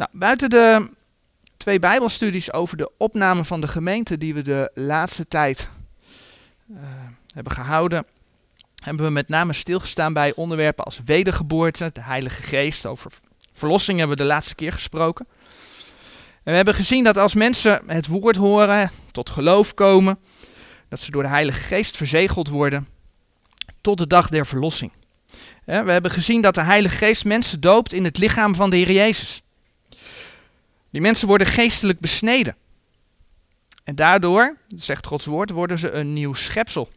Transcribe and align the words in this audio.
Nou, 0.00 0.12
buiten 0.12 0.50
de 0.50 0.90
twee 1.56 1.78
Bijbelstudies 1.78 2.52
over 2.52 2.76
de 2.76 2.90
opname 2.98 3.44
van 3.44 3.60
de 3.60 3.68
gemeente 3.68 4.18
die 4.18 4.34
we 4.34 4.42
de 4.42 4.70
laatste 4.74 5.28
tijd 5.28 5.68
uh, 6.70 6.78
hebben 7.34 7.52
gehouden, 7.52 8.06
hebben 8.84 9.04
we 9.04 9.10
met 9.10 9.28
name 9.28 9.52
stilgestaan 9.52 10.12
bij 10.12 10.34
onderwerpen 10.34 10.84
als 10.84 11.00
wedergeboorte, 11.04 11.90
de 11.92 12.00
Heilige 12.00 12.42
Geest. 12.42 12.86
Over 12.86 13.12
verlossing 13.52 13.98
hebben 13.98 14.16
we 14.16 14.22
de 14.22 14.28
laatste 14.28 14.54
keer 14.54 14.72
gesproken. 14.72 15.26
En 16.42 16.50
we 16.50 16.56
hebben 16.56 16.74
gezien 16.74 17.04
dat 17.04 17.16
als 17.16 17.34
mensen 17.34 17.82
het 17.86 18.06
woord 18.06 18.36
horen, 18.36 18.90
tot 19.12 19.30
geloof 19.30 19.74
komen, 19.74 20.18
dat 20.88 21.00
ze 21.00 21.10
door 21.10 21.22
de 21.22 21.28
Heilige 21.28 21.60
Geest 21.60 21.96
verzegeld 21.96 22.48
worden 22.48 22.88
tot 23.80 23.98
de 23.98 24.06
dag 24.06 24.28
der 24.28 24.46
verlossing. 24.46 24.92
We 25.64 25.92
hebben 25.92 26.10
gezien 26.10 26.40
dat 26.40 26.54
de 26.54 26.62
Heilige 26.62 26.96
Geest 26.96 27.24
mensen 27.24 27.60
doopt 27.60 27.92
in 27.92 28.04
het 28.04 28.18
lichaam 28.18 28.54
van 28.54 28.70
de 28.70 28.76
Heer 28.76 28.92
Jezus. 28.92 29.42
Die 30.90 31.00
mensen 31.00 31.28
worden 31.28 31.46
geestelijk 31.46 32.00
besneden. 32.00 32.56
En 33.84 33.94
daardoor, 33.94 34.56
zegt 34.76 35.06
Gods 35.06 35.26
woord, 35.26 35.50
worden 35.50 35.78
ze 35.78 35.90
een 35.90 36.12
nieuw 36.12 36.34
schepsel. 36.34 36.88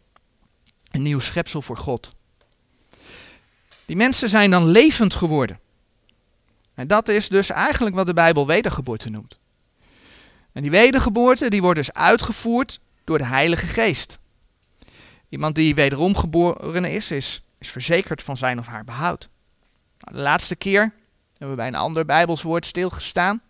Een 0.92 1.02
nieuw 1.02 1.20
schepsel 1.20 1.62
voor 1.62 1.78
God. 1.78 2.14
Die 3.86 3.96
mensen 3.96 4.30
zijn 4.30 4.50
dan 4.50 4.68
levend 4.68 5.14
geworden. 5.14 5.60
En 6.74 6.88
dat 6.88 7.08
is 7.08 7.28
dus 7.30 7.50
eigenlijk 7.50 7.96
wat 7.96 8.06
de 8.06 8.14
Bijbel 8.14 8.48
wedergeboorte 8.48 9.10
noemt. 9.10 9.40
En 10.52 10.62
die 10.62 10.72
wedergeboorte 10.72 11.50
die 11.50 11.62
wordt 11.62 11.78
dus 11.78 11.94
uitgevoerd 11.94 12.80
door 13.04 13.18
de 13.18 13.26
Heilige 13.26 13.66
Geest. 13.66 14.20
Iemand 15.30 15.56
die 15.56 15.76
wederom 15.76 16.16
geboren 16.16 16.86
is, 16.86 17.12
is, 17.12 17.44
verzekerd 17.60 18.22
van 18.22 18.38
zijn 18.38 18.60
of 18.60 18.68
haar 18.68 18.84
behoud. 18.84 19.30
Nou, 20.00 20.18
de 20.18 20.24
laatste 20.24 20.56
keer 20.56 20.94
hebben 21.32 21.50
we 21.50 21.56
bij 21.56 21.68
een 21.68 21.76
ander 21.76 22.06
Bijbelswoord 22.06 22.66
stilgestaan. 22.66 23.42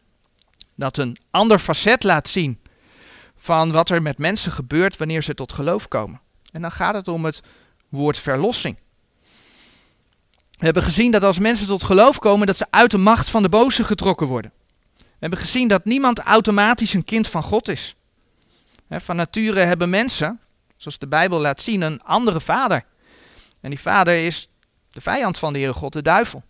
Dat 0.76 0.98
een 0.98 1.18
ander 1.32 1.60
facet 1.60 2.04
laat 2.04 2.28
zien 2.28 2.60
van 3.36 3.72
wat 3.72 3.90
er 3.90 4.02
met 4.02 4.18
mensen 4.18 4.52
gebeurt 4.52 4.98
wanneer 4.98 5.24
ze 5.24 5.34
tot 5.34 5.54
geloof 5.54 5.88
komen. 5.88 6.22
En 6.52 6.62
dan 6.62 6.72
gaat 6.72 6.96
het 6.96 7.08
om 7.08 7.26
het 7.26 7.42
woord 7.90 8.18
verlossing. 8.18 8.78
We 10.52 10.66
hebben 10.66 10.84
gezien 10.84 11.12
dat 11.12 11.24
als 11.24 11.40
mensen 11.40 11.68
tot 11.68 11.84
geloof 11.84 12.20
komen, 12.20 12.48
dat 12.48 12.58
ze 12.58 12.66
uit 12.70 12.92
de 12.92 12.98
macht 12.98 13.30
van 13.30 13.42
de 13.42 13.50
boze 13.50 13.84
getrokken 13.84 14.28
worden. 14.28 14.52
We 14.98 15.20
hebben 15.20 15.40
gezien 15.40 15.68
dat 15.68 15.86
niemand 15.86 16.20
automatisch 16.20 16.94
een 16.94 17.04
kind 17.04 17.28
van 17.28 17.44
God 17.44 17.68
is. 17.68 17.96
Van 18.90 19.16
nature 19.16 19.60
hebben 19.60 19.90
mensen, 19.90 20.40
zoals 20.78 20.98
de 20.98 21.08
Bijbel 21.08 21.40
laat 21.40 21.62
zien, 21.62 21.82
een 21.82 22.02
andere 22.02 22.42
vader. 22.42 22.86
En 23.62 23.70
die 23.70 23.80
vader 23.80 24.26
is 24.26 24.50
de 24.90 25.02
vijand 25.02 25.40
van 25.40 25.54
de 25.54 25.60
Heere 25.60 25.74
God, 25.74 25.94
de 25.94 26.02
duivel. 26.02 26.44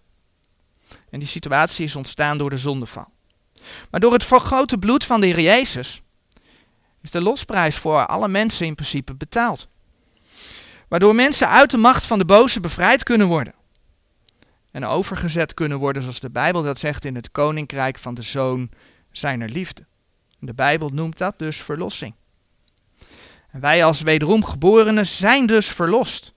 En 1.10 1.20
die 1.20 1.28
situatie 1.28 1.86
is 1.86 1.96
ontstaan 1.96 2.38
door 2.38 2.50
de 2.50 2.58
zondeval. 2.58 3.08
Maar 3.92 4.00
door 4.00 4.14
het 4.14 4.24
vergrote 4.24 4.78
bloed 4.78 5.04
van 5.04 5.22
de 5.22 5.28
Heer 5.28 5.40
Jezus 5.40 6.02
is 7.02 7.12
de 7.12 7.22
losprijs 7.22 7.76
voor 7.76 8.06
alle 8.06 8.28
mensen 8.28 8.66
in 8.66 8.76
principe 8.76 9.14
betaald. 9.14 9.68
Waardoor 10.88 11.16
mensen 11.16 11.50
uit 11.50 11.72
de 11.72 11.78
macht 11.78 12.06
van 12.06 12.18
de 12.18 12.26
boze 12.26 12.60
bevrijd 12.60 13.04
kunnen 13.04 13.28
worden. 13.28 13.54
En 14.72 14.86
overgezet 14.86 15.54
kunnen 15.54 15.78
worden, 15.78 16.02
zoals 16.02 16.20
de 16.20 16.30
Bijbel 16.30 16.64
dat 16.64 16.80
zegt, 16.80 17.06
in 17.06 17.16
het 17.16 17.32
koninkrijk 17.32 18.00
van 18.00 18.14
de 18.14 18.22
zoon 18.22 18.70
zijner 19.12 19.50
liefde. 19.50 19.86
De 20.40 20.54
Bijbel 20.54 20.90
noemt 20.90 21.18
dat 21.18 21.34
dus 21.38 21.62
verlossing. 21.62 22.14
En 23.52 23.60
wij 23.60 23.86
als 23.86 24.02
wederom 24.02 24.44
geborenen 24.44 25.06
zijn 25.06 25.46
dus 25.46 25.68
verlost. 25.68 26.34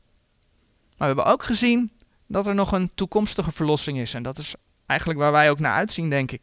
Maar 0.96 1.08
we 1.08 1.14
hebben 1.14 1.33
ook 1.33 1.44
gezien 1.44 1.92
dat 2.27 2.46
er 2.46 2.55
nog 2.55 2.72
een 2.72 2.90
toekomstige 2.94 3.52
verlossing 3.52 3.98
is. 3.98 4.14
En 4.14 4.22
dat 4.22 4.38
is 4.38 4.55
eigenlijk 4.86 5.20
waar 5.20 5.33
wij 5.33 5.50
ook 5.50 5.58
naar 5.58 5.72
uitzien, 5.72 6.11
denk 6.11 6.30
ik. 6.30 6.42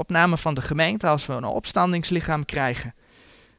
Opname 0.00 0.38
van 0.38 0.54
de 0.54 0.62
gemeente, 0.62 1.06
als 1.06 1.26
we 1.26 1.32
een 1.32 1.44
opstandingslichaam 1.44 2.44
krijgen, 2.44 2.94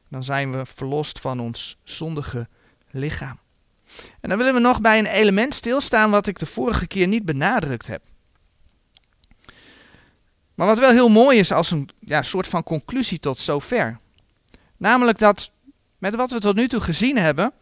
dan 0.08 0.24
zijn 0.24 0.52
we 0.52 0.66
verlost 0.66 1.18
van 1.18 1.40
ons 1.40 1.76
zondige 1.84 2.48
lichaam. 2.90 3.38
En 4.20 4.28
dan 4.28 4.38
willen 4.38 4.54
we 4.54 4.60
nog 4.60 4.80
bij 4.80 4.98
een 4.98 5.06
element 5.06 5.54
stilstaan 5.54 6.10
wat 6.10 6.26
ik 6.26 6.38
de 6.38 6.46
vorige 6.46 6.86
keer 6.86 7.06
niet 7.06 7.24
benadrukt 7.24 7.86
heb. 7.86 8.02
Maar 10.54 10.66
wat 10.66 10.78
wel 10.78 10.90
heel 10.90 11.08
mooi 11.08 11.38
is 11.38 11.52
als 11.52 11.70
een 11.70 11.88
ja, 11.98 12.22
soort 12.22 12.46
van 12.46 12.62
conclusie 12.62 13.20
tot 13.20 13.40
zover. 13.40 13.96
Namelijk 14.76 15.18
dat 15.18 15.50
met 15.98 16.14
wat 16.14 16.30
we 16.30 16.40
tot 16.40 16.54
nu 16.54 16.68
toe 16.68 16.80
gezien 16.80 17.16
hebben, 17.16 17.52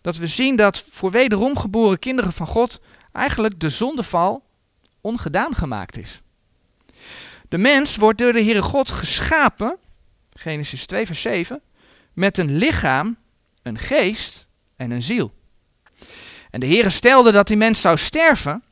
dat 0.00 0.16
we 0.16 0.26
zien 0.26 0.56
dat 0.56 0.84
voor 0.90 1.10
wederom 1.10 1.58
geboren 1.58 1.98
kinderen 1.98 2.32
van 2.32 2.46
God 2.46 2.80
eigenlijk 3.12 3.60
de 3.60 3.70
zondeval 3.70 4.44
ongedaan 5.00 5.54
gemaakt 5.54 5.96
is. 5.96 6.20
De 7.48 7.58
mens 7.58 7.96
wordt 7.96 8.18
door 8.18 8.32
de 8.32 8.42
Heere 8.42 8.62
God 8.62 8.90
geschapen, 8.90 9.78
Genesis 10.34 10.86
2 10.86 11.06
vers 11.06 11.20
7, 11.20 11.62
met 12.12 12.38
een 12.38 12.56
lichaam, 12.56 13.16
een 13.62 13.78
geest 13.78 14.46
en 14.76 14.90
een 14.90 15.02
ziel. 15.02 15.34
En 16.50 16.60
de 16.60 16.66
Heere 16.66 16.90
stelde 16.90 17.32
dat 17.32 17.46
die 17.46 17.56
mens 17.56 17.80
zou 17.80 17.98
sterven 17.98 18.62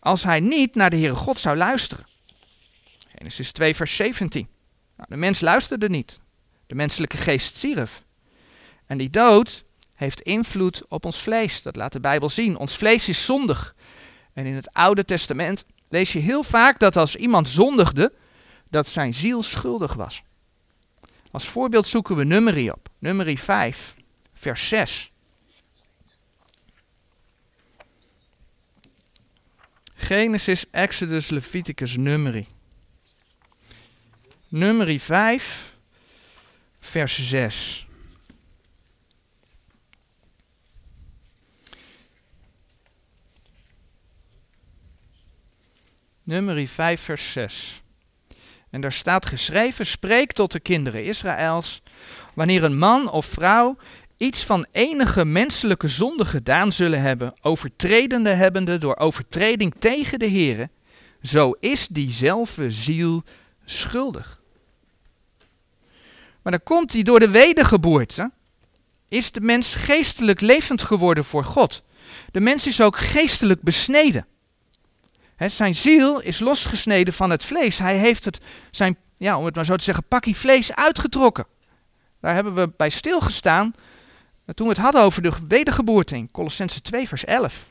als 0.00 0.22
hij 0.22 0.40
niet 0.40 0.74
naar 0.74 0.90
de 0.90 0.96
Heere 0.96 1.14
God 1.14 1.38
zou 1.38 1.56
luisteren. 1.56 2.06
Genesis 3.16 3.52
2 3.52 3.74
vers 3.74 3.96
17. 3.96 4.48
Nou, 4.96 5.08
de 5.08 5.16
mens 5.16 5.40
luisterde 5.40 5.88
niet. 5.88 6.20
De 6.66 6.74
menselijke 6.74 7.16
geest 7.16 7.56
stierf. 7.56 8.02
En 8.86 8.98
die 8.98 9.10
dood 9.10 9.64
heeft 9.94 10.20
invloed 10.20 10.82
op 10.88 11.04
ons 11.04 11.22
vlees. 11.22 11.62
Dat 11.62 11.76
laat 11.76 11.92
de 11.92 12.00
Bijbel 12.00 12.28
zien. 12.28 12.56
Ons 12.56 12.76
vlees 12.76 13.08
is 13.08 13.24
zondig. 13.24 13.74
En 14.32 14.46
in 14.46 14.54
het 14.54 14.72
Oude 14.72 15.04
Testament 15.04 15.64
lees 15.88 16.12
je 16.12 16.18
heel 16.18 16.42
vaak 16.42 16.78
dat 16.78 16.96
als 16.96 17.16
iemand 17.16 17.48
zondigde, 17.48 18.12
dat 18.72 18.88
zijn 18.88 19.14
ziel 19.14 19.42
schuldig 19.42 19.94
was. 19.94 20.22
Als 21.30 21.48
voorbeeld 21.48 21.88
zoeken 21.88 22.16
we 22.16 22.24
Numeri 22.24 22.70
op. 22.70 22.88
Numeri 22.98 23.38
5, 23.38 23.94
vers 24.32 24.68
6. 24.68 25.12
Genesis, 29.94 30.70
Exodus, 30.70 31.28
Leviticus, 31.28 31.96
Numeri. 31.96 32.46
Numeri 34.48 35.00
5, 35.00 35.76
vers 36.80 37.28
6. 37.28 37.86
Nummer 46.22 46.68
5, 46.68 47.00
vers 47.00 47.32
6. 47.32 47.81
En 48.72 48.80
daar 48.80 48.92
staat 48.92 49.26
geschreven: 49.26 49.86
Spreek 49.86 50.32
tot 50.32 50.52
de 50.52 50.60
kinderen 50.60 51.04
Israëls. 51.04 51.82
Wanneer 52.34 52.64
een 52.64 52.78
man 52.78 53.10
of 53.10 53.26
vrouw 53.26 53.76
iets 54.16 54.44
van 54.44 54.66
enige 54.70 55.24
menselijke 55.24 55.88
zonde 55.88 56.24
gedaan 56.24 56.72
zullen 56.72 57.00
hebben, 57.00 57.34
overtredende 57.40 58.30
hebbende 58.30 58.78
door 58.78 58.96
overtreding 58.96 59.74
tegen 59.78 60.18
de 60.18 60.30
Heere, 60.30 60.70
zo 61.22 61.50
is 61.60 61.86
diezelfde 61.86 62.70
ziel 62.70 63.22
schuldig. 63.64 64.40
Maar 66.42 66.52
dan 66.52 66.62
komt 66.62 66.92
hij 66.92 67.02
door 67.02 67.20
de 67.20 67.30
wedergeboorte, 67.30 68.32
is 69.08 69.30
de 69.30 69.40
mens 69.40 69.74
geestelijk 69.74 70.40
levend 70.40 70.82
geworden 70.82 71.24
voor 71.24 71.44
God. 71.44 71.84
De 72.30 72.40
mens 72.40 72.66
is 72.66 72.80
ook 72.80 72.98
geestelijk 72.98 73.62
besneden 73.62 74.26
zijn 75.50 75.74
ziel 75.74 76.20
is 76.20 76.38
losgesneden 76.38 77.14
van 77.14 77.30
het 77.30 77.44
vlees. 77.44 77.78
Hij 77.78 77.96
heeft 77.96 78.24
het, 78.24 78.38
zijn, 78.70 78.96
ja, 79.16 79.38
om 79.38 79.44
het 79.44 79.54
maar 79.54 79.64
zo 79.64 79.76
te 79.76 79.84
zeggen, 79.84 80.04
pakje 80.08 80.34
vlees 80.34 80.74
uitgetrokken. 80.74 81.46
Daar 82.20 82.34
hebben 82.34 82.54
we 82.54 82.72
bij 82.76 82.90
stilgestaan 82.90 83.74
eh, 84.44 84.54
toen 84.54 84.66
we 84.66 84.72
het 84.72 84.82
hadden 84.82 85.02
over 85.02 85.22
de 85.22 85.32
wedergeboorte 85.48 86.16
in 86.16 86.30
Colossense 86.30 86.80
2 86.80 87.08
vers 87.08 87.24
11. 87.24 87.66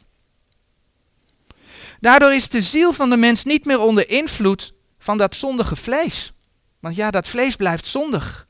Daardoor 1.99 2.33
is 2.33 2.49
de 2.49 2.61
ziel 2.61 2.93
van 2.93 3.09
de 3.09 3.17
mens 3.17 3.43
niet 3.43 3.65
meer 3.65 3.79
onder 3.79 4.09
invloed 4.09 4.73
van 4.99 5.17
dat 5.17 5.35
zondige 5.35 5.75
vlees. 5.75 6.34
Want 6.79 6.96
ja, 6.96 7.11
dat 7.11 7.28
vlees 7.28 7.55
blijft 7.55 7.87
zondig. 7.87 8.47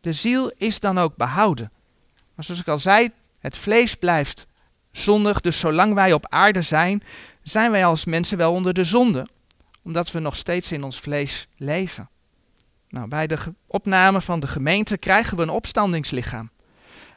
De 0.00 0.12
ziel 0.12 0.52
is 0.56 0.80
dan 0.80 0.98
ook 0.98 1.16
behouden. 1.16 1.72
Maar 2.34 2.44
zoals 2.44 2.60
ik 2.60 2.68
al 2.68 2.78
zei, 2.78 3.10
het 3.38 3.56
vlees 3.56 3.94
blijft 3.94 4.46
zondig. 4.92 5.40
Dus 5.40 5.58
zolang 5.58 5.94
wij 5.94 6.12
op 6.12 6.28
aarde 6.28 6.62
zijn, 6.62 7.02
zijn 7.42 7.70
wij 7.70 7.84
als 7.84 8.04
mensen 8.04 8.38
wel 8.38 8.52
onder 8.52 8.74
de 8.74 8.84
zonde, 8.84 9.26
omdat 9.82 10.10
we 10.10 10.18
nog 10.18 10.36
steeds 10.36 10.72
in 10.72 10.84
ons 10.84 11.00
vlees 11.00 11.48
leven. 11.56 12.08
Nou, 12.88 13.08
bij 13.08 13.26
de 13.26 13.38
opname 13.66 14.20
van 14.20 14.40
de 14.40 14.46
gemeente 14.46 14.98
krijgen 14.98 15.36
we 15.36 15.42
een 15.42 15.48
opstandingslichaam. 15.48 16.50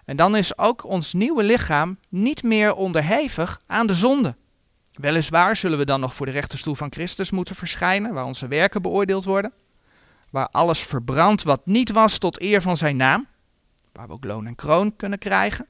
En 0.06 0.16
dan 0.16 0.36
is 0.36 0.58
ook 0.58 0.86
ons 0.86 1.14
nieuwe 1.14 1.44
lichaam 1.44 2.00
niet 2.10 2.44
meer 2.44 2.76
onderhevig 2.76 3.62
aan 3.66 3.88
de 3.88 3.96
zonde. 3.96 4.36
Weliswaar 4.94 5.56
zullen 5.56 5.78
we 5.78 5.86
dan 5.86 6.00
nog 6.00 6.16
voor 6.16 6.26
de 6.26 6.32
rechterstoel 6.32 6.76
van 6.76 6.92
Christus 6.92 7.32
moeten 7.32 7.56
verschijnen, 7.56 8.14
waar 8.14 8.26
onze 8.26 8.48
werken 8.48 8.82
beoordeeld 8.82 9.24
worden, 9.24 9.54
waar 10.30 10.48
alles 10.48 10.80
verbrandt 10.80 11.44
wat 11.44 11.66
niet 11.66 11.92
was 11.92 12.18
tot 12.18 12.42
eer 12.42 12.62
van 12.62 12.78
zijn 12.78 12.96
naam, 12.96 13.28
waar 13.92 14.08
we 14.08 14.14
ook 14.14 14.26
loon 14.26 14.46
en 14.46 14.56
kroon 14.56 14.96
kunnen 14.96 15.20
krijgen. 15.20 15.68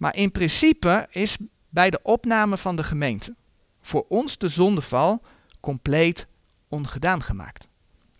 Maar 0.00 0.16
in 0.16 0.30
principe 0.30 1.06
is 1.10 1.36
bij 1.68 1.90
de 1.90 2.00
opname 2.02 2.56
van 2.56 2.76
de 2.76 2.84
gemeente 2.84 3.34
voor 3.80 4.04
ons 4.08 4.38
de 4.38 4.48
zondeval 4.48 5.22
compleet 5.60 6.26
ongedaan 6.68 7.22
gemaakt. 7.22 7.68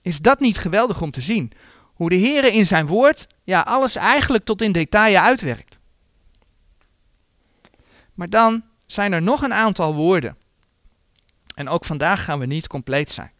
Is 0.02 0.20
dat 0.20 0.40
niet 0.40 0.58
geweldig 0.58 1.02
om 1.02 1.10
te 1.10 1.20
zien? 1.20 1.52
Hoe 1.94 2.08
de 2.08 2.16
Heer 2.16 2.44
in 2.44 2.66
zijn 2.66 2.86
woord 2.86 3.26
ja, 3.44 3.60
alles 3.60 3.96
eigenlijk 3.96 4.44
tot 4.44 4.62
in 4.62 4.72
detail 4.72 5.16
uitwerkt. 5.16 5.78
Maar 8.14 8.30
dan 8.30 8.64
zijn 8.86 9.12
er 9.12 9.22
nog 9.22 9.42
een 9.42 9.54
aantal 9.54 9.94
woorden. 9.94 10.36
En 11.54 11.68
ook 11.68 11.84
vandaag 11.84 12.24
gaan 12.24 12.38
we 12.38 12.46
niet 12.46 12.66
compleet 12.66 13.10
zijn. 13.10 13.32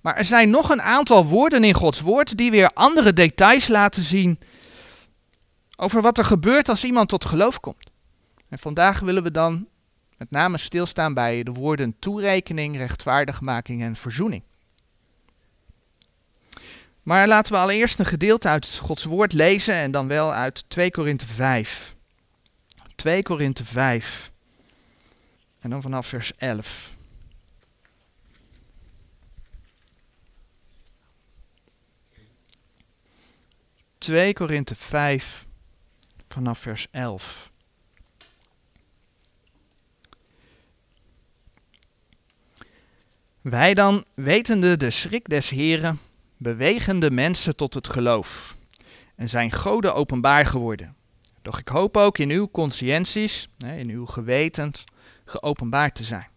Maar 0.00 0.16
er 0.16 0.24
zijn 0.24 0.50
nog 0.50 0.70
een 0.70 0.82
aantal 0.82 1.26
woorden 1.26 1.64
in 1.64 1.74
Gods 1.74 2.00
woord 2.00 2.36
die 2.36 2.50
weer 2.50 2.70
andere 2.72 3.12
details 3.12 3.68
laten 3.68 4.02
zien 4.02 4.38
over 5.76 6.02
wat 6.02 6.18
er 6.18 6.24
gebeurt 6.24 6.68
als 6.68 6.84
iemand 6.84 7.08
tot 7.08 7.24
geloof 7.24 7.60
komt. 7.60 7.90
En 8.48 8.58
vandaag 8.58 9.00
willen 9.00 9.22
we 9.22 9.30
dan 9.30 9.68
met 10.18 10.30
name 10.30 10.58
stilstaan 10.58 11.14
bij 11.14 11.42
de 11.42 11.52
woorden 11.52 11.96
toerekening, 11.98 12.76
rechtvaardigmaking 12.76 13.82
en 13.82 13.96
verzoening. 13.96 14.42
Maar 17.02 17.28
laten 17.28 17.52
we 17.52 17.58
allereerst 17.58 17.98
een 17.98 18.06
gedeelte 18.06 18.48
uit 18.48 18.76
Gods 18.76 19.04
woord 19.04 19.32
lezen 19.32 19.74
en 19.74 19.90
dan 19.90 20.08
wel 20.08 20.32
uit 20.32 20.64
2 20.68 20.90
Korinthe 20.90 21.26
5. 21.26 21.94
2 22.94 23.22
Korinthe 23.22 23.64
5. 23.64 24.32
En 25.60 25.70
dan 25.70 25.82
vanaf 25.82 26.06
vers 26.06 26.32
11. 26.36 26.94
2 33.98 34.32
Korinthe 34.32 34.74
5 34.74 35.45
vanaf 36.36 36.58
vers 36.58 36.86
11. 36.90 37.50
Wij 43.40 43.74
dan, 43.74 44.04
wetende 44.14 44.76
de 44.76 44.90
schrik 44.90 45.28
des 45.28 45.50
Heren, 45.50 45.98
bewegen 46.36 47.00
de 47.00 47.10
mensen 47.10 47.56
tot 47.56 47.74
het 47.74 47.88
geloof 47.88 48.56
en 49.14 49.28
zijn 49.28 49.50
goden 49.50 49.94
openbaar 49.94 50.46
geworden. 50.46 50.96
Doch 51.42 51.58
ik 51.58 51.68
hoop 51.68 51.96
ook 51.96 52.18
in 52.18 52.30
uw 52.30 52.50
conscienties, 52.50 53.48
in 53.58 53.88
uw 53.88 54.06
gewetens, 54.06 54.84
geopenbaard 55.24 55.94
te 55.94 56.04
zijn. 56.04 56.28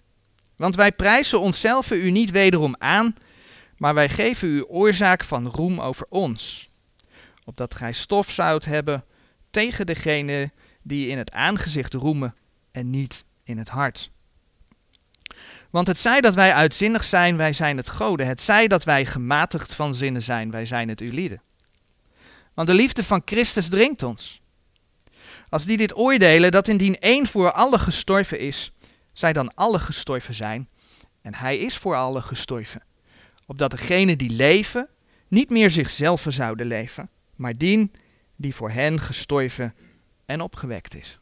Want 0.56 0.76
wij 0.76 0.92
prijzen 0.92 1.40
onszelf 1.40 1.92
u 1.92 2.12
niet 2.12 2.32
wederom 2.32 2.76
aan, 2.78 3.16
maar 3.78 3.94
wij 3.94 4.10
geven 4.10 4.48
u 4.48 4.64
oorzaak 4.64 5.24
van 5.24 5.48
roem 5.48 5.80
over 5.80 6.06
ons, 6.10 6.70
opdat 7.46 7.76
gij 7.76 7.94
stof 7.94 8.32
zoudt 8.32 8.66
hebben 8.66 9.04
tegen 9.52 9.86
degene 9.86 10.52
die 10.82 11.08
in 11.08 11.18
het 11.18 11.32
aangezicht 11.32 11.94
roemen 11.94 12.36
en 12.72 12.90
niet 12.90 13.24
in 13.44 13.58
het 13.58 13.70
hart. 13.70 14.12
Want 15.70 15.88
het 15.88 16.00
zij 16.00 16.22
dat 16.22 16.36
wij 16.36 16.54
uitzinnig 16.54 17.04
zijn, 17.04 17.38
wij 17.38 17.54
zijn 17.54 17.78
het 17.78 17.90
goden. 17.90 18.28
Het 18.28 18.42
zij 18.42 18.68
dat 18.68 18.84
wij 18.84 19.06
gematigd 19.06 19.74
van 19.74 19.96
zinnen 19.96 20.24
zijn, 20.24 20.52
wij 20.52 20.66
zijn 20.66 20.90
het 20.90 21.02
ulieden. 21.02 21.42
Want 22.54 22.68
de 22.68 22.74
liefde 22.74 23.04
van 23.04 23.22
Christus 23.26 23.68
dringt 23.68 24.04
ons. 24.04 24.42
Als 25.50 25.66
die 25.66 25.78
dit 25.78 25.98
oordelen, 25.98 26.52
dat 26.52 26.68
indien 26.68 27.00
één 27.00 27.28
voor 27.28 27.52
alle 27.52 27.80
gestorven 27.80 28.40
is, 28.40 28.72
zij 29.14 29.34
dan 29.34 29.54
alle 29.54 29.80
gestorven 29.80 30.34
zijn. 30.34 30.70
En 31.22 31.36
hij 31.36 31.58
is 31.58 31.78
voor 31.78 31.96
alle 31.96 32.22
gestorven. 32.22 32.84
Opdat 33.46 33.72
degenen 33.72 34.18
die 34.18 34.30
leven, 34.30 34.90
niet 35.28 35.50
meer 35.50 35.70
zichzelf 35.70 36.26
zouden 36.30 36.66
leven, 36.66 37.10
maar 37.36 37.58
dien 37.58 37.92
die 38.40 38.56
voor 38.56 38.70
hen 38.70 39.00
gestorven 39.00 39.76
en 40.26 40.42
opgewekt 40.42 40.96
is. 40.96 41.20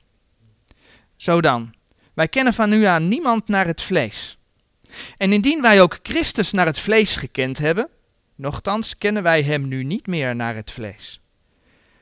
Zo 1.16 1.42
dan, 1.42 1.75
wij 2.14 2.28
kennen 2.28 2.54
van 2.54 2.69
nu 2.69 2.84
aan 2.84 3.08
niemand 3.08 3.48
naar 3.48 3.66
het 3.66 3.81
vlees. 3.81 4.38
En 5.18 5.34
indien 5.34 5.62
wij 5.62 5.81
ook 5.81 6.00
Christus 6.02 6.52
naar 6.52 6.66
het 6.66 6.80
vlees 6.80 7.16
gekend 7.16 7.58
hebben, 7.58 7.90
nochtans 8.36 8.98
kennen 8.98 9.24
wij 9.24 9.42
hem 9.42 9.68
nu 9.68 9.84
niet 9.84 10.08
meer 10.08 10.36
naar 10.36 10.56
het 10.56 10.72
vlees. 10.72 11.22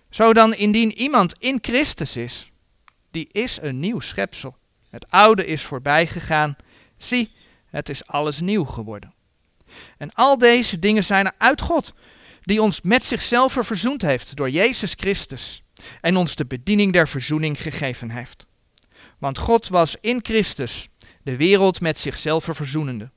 Zo 0.10 0.34
dan, 0.34 0.54
indien 0.54 0.98
iemand 0.98 1.36
in 1.40 1.58
Christus 1.62 2.16
is, 2.18 2.52
die 3.12 3.28
is 3.32 3.58
een 3.62 3.80
nieuw 3.80 4.00
schepsel. 4.00 4.58
Het 4.90 5.10
oude 5.10 5.46
is 5.46 5.64
voorbij 5.64 6.08
gegaan, 6.08 6.56
zie, 6.98 7.32
het 7.66 7.90
is 7.90 8.08
alles 8.08 8.40
nieuw 8.40 8.66
geworden. 8.66 9.14
En 9.98 10.14
al 10.14 10.38
deze 10.38 10.80
dingen 10.80 11.04
zijn 11.04 11.26
er 11.26 11.34
uit 11.38 11.62
God, 11.62 11.94
die 12.46 12.62
ons 12.62 12.82
met 12.82 13.06
zichzelf 13.06 13.58
verzoend 13.60 14.02
heeft 14.02 14.36
door 14.36 14.50
Jezus 14.50 14.94
Christus 14.98 15.64
en 16.02 16.16
ons 16.16 16.36
de 16.36 16.46
bediening 16.46 16.94
der 16.94 17.08
verzoening 17.08 17.62
gegeven 17.62 18.10
heeft. 18.10 18.48
Want 19.20 19.38
God 19.38 19.68
was 19.68 19.96
in 20.02 20.20
Christus 20.22 20.88
de 21.24 21.38
wereld 21.38 21.82
met 21.82 22.00
zichzelf 22.00 22.48
verzoenende, 22.50 23.12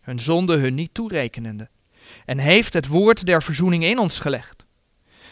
hun 0.00 0.18
zonde 0.18 0.56
hun 0.56 0.74
niet 0.74 0.94
toerekenende, 0.94 1.68
en 2.24 2.38
heeft 2.38 2.72
het 2.72 2.86
woord 2.86 3.26
der 3.26 3.42
verzoening 3.42 3.84
in 3.84 3.98
ons 3.98 4.18
gelegd. 4.18 4.66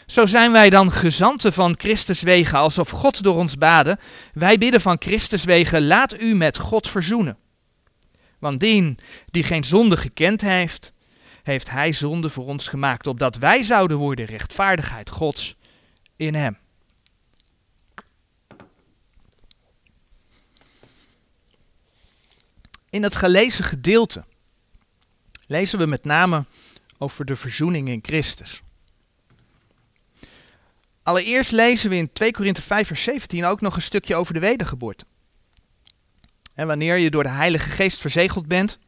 Zo 0.05 0.25
zijn 0.25 0.51
wij 0.51 0.69
dan 0.69 0.91
gezanten 0.91 1.53
van 1.53 1.75
Christus 1.77 2.21
wegen, 2.21 2.57
alsof 2.57 2.89
God 2.89 3.23
door 3.23 3.35
ons 3.35 3.57
baden. 3.57 3.97
Wij 4.33 4.57
bidden 4.57 4.81
van 4.81 4.95
Christus 4.99 5.43
wegen, 5.43 5.87
laat 5.87 6.21
u 6.21 6.35
met 6.35 6.57
God 6.57 6.89
verzoenen. 6.89 7.37
Want 8.39 8.59
dien 8.59 8.97
die 9.31 9.43
geen 9.43 9.63
zonde 9.63 9.97
gekend 9.97 10.41
heeft, 10.41 10.92
heeft 11.43 11.69
hij 11.69 11.93
zonde 11.93 12.29
voor 12.29 12.45
ons 12.45 12.67
gemaakt, 12.67 13.07
opdat 13.07 13.35
wij 13.35 13.63
zouden 13.63 13.97
worden 13.97 14.25
rechtvaardigheid 14.25 15.09
Gods 15.09 15.55
in 16.15 16.35
hem. 16.35 16.57
In 22.89 23.03
het 23.03 23.15
gelezen 23.15 23.63
gedeelte 23.63 24.25
lezen 25.47 25.79
we 25.79 25.85
met 25.85 26.03
name 26.03 26.45
over 26.97 27.25
de 27.25 27.35
verzoening 27.35 27.87
in 27.87 27.99
Christus. 28.01 28.61
Allereerst 31.03 31.51
lezen 31.51 31.89
we 31.89 31.95
in 31.95 32.13
2 32.13 32.31
Korinthe 32.31 32.61
5 32.61 32.87
vers 32.87 33.03
17 33.03 33.45
ook 33.45 33.61
nog 33.61 33.75
een 33.75 33.81
stukje 33.81 34.15
over 34.15 34.33
de 34.33 34.39
wedergeboorte. 34.39 35.05
En 36.53 36.67
wanneer 36.67 36.97
je 36.97 37.09
door 37.09 37.23
de 37.23 37.29
Heilige 37.29 37.69
Geest 37.69 38.01
verzegeld 38.01 38.47
bent, 38.47 38.79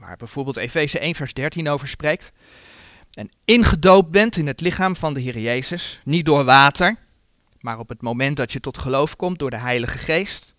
waar 0.00 0.16
bijvoorbeeld 0.16 0.56
Efeze 0.56 0.98
1 0.98 1.14
vers 1.14 1.32
13 1.32 1.68
over 1.68 1.88
spreekt, 1.88 2.32
en 3.12 3.30
ingedoopt 3.44 4.10
bent 4.10 4.36
in 4.36 4.46
het 4.46 4.60
lichaam 4.60 4.96
van 4.96 5.14
de 5.14 5.20
Heer 5.20 5.38
Jezus, 5.38 6.00
niet 6.04 6.26
door 6.26 6.44
water, 6.44 6.96
maar 7.60 7.78
op 7.78 7.88
het 7.88 8.02
moment 8.02 8.36
dat 8.36 8.52
je 8.52 8.60
tot 8.60 8.78
geloof 8.78 9.16
komt 9.16 9.38
door 9.38 9.50
de 9.50 9.58
Heilige 9.58 9.98
Geest, 9.98 10.54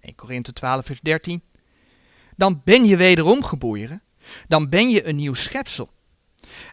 1 0.00 0.14
Korinthe 0.14 0.52
12 0.52 0.86
vers 0.86 1.00
13, 1.00 1.42
dan 2.36 2.60
ben 2.64 2.84
je 2.84 2.96
wederom 2.96 3.44
geboren, 3.44 4.02
dan 4.48 4.68
ben 4.68 4.88
je 4.88 5.06
een 5.06 5.16
nieuw 5.16 5.34
schepsel. 5.34 5.90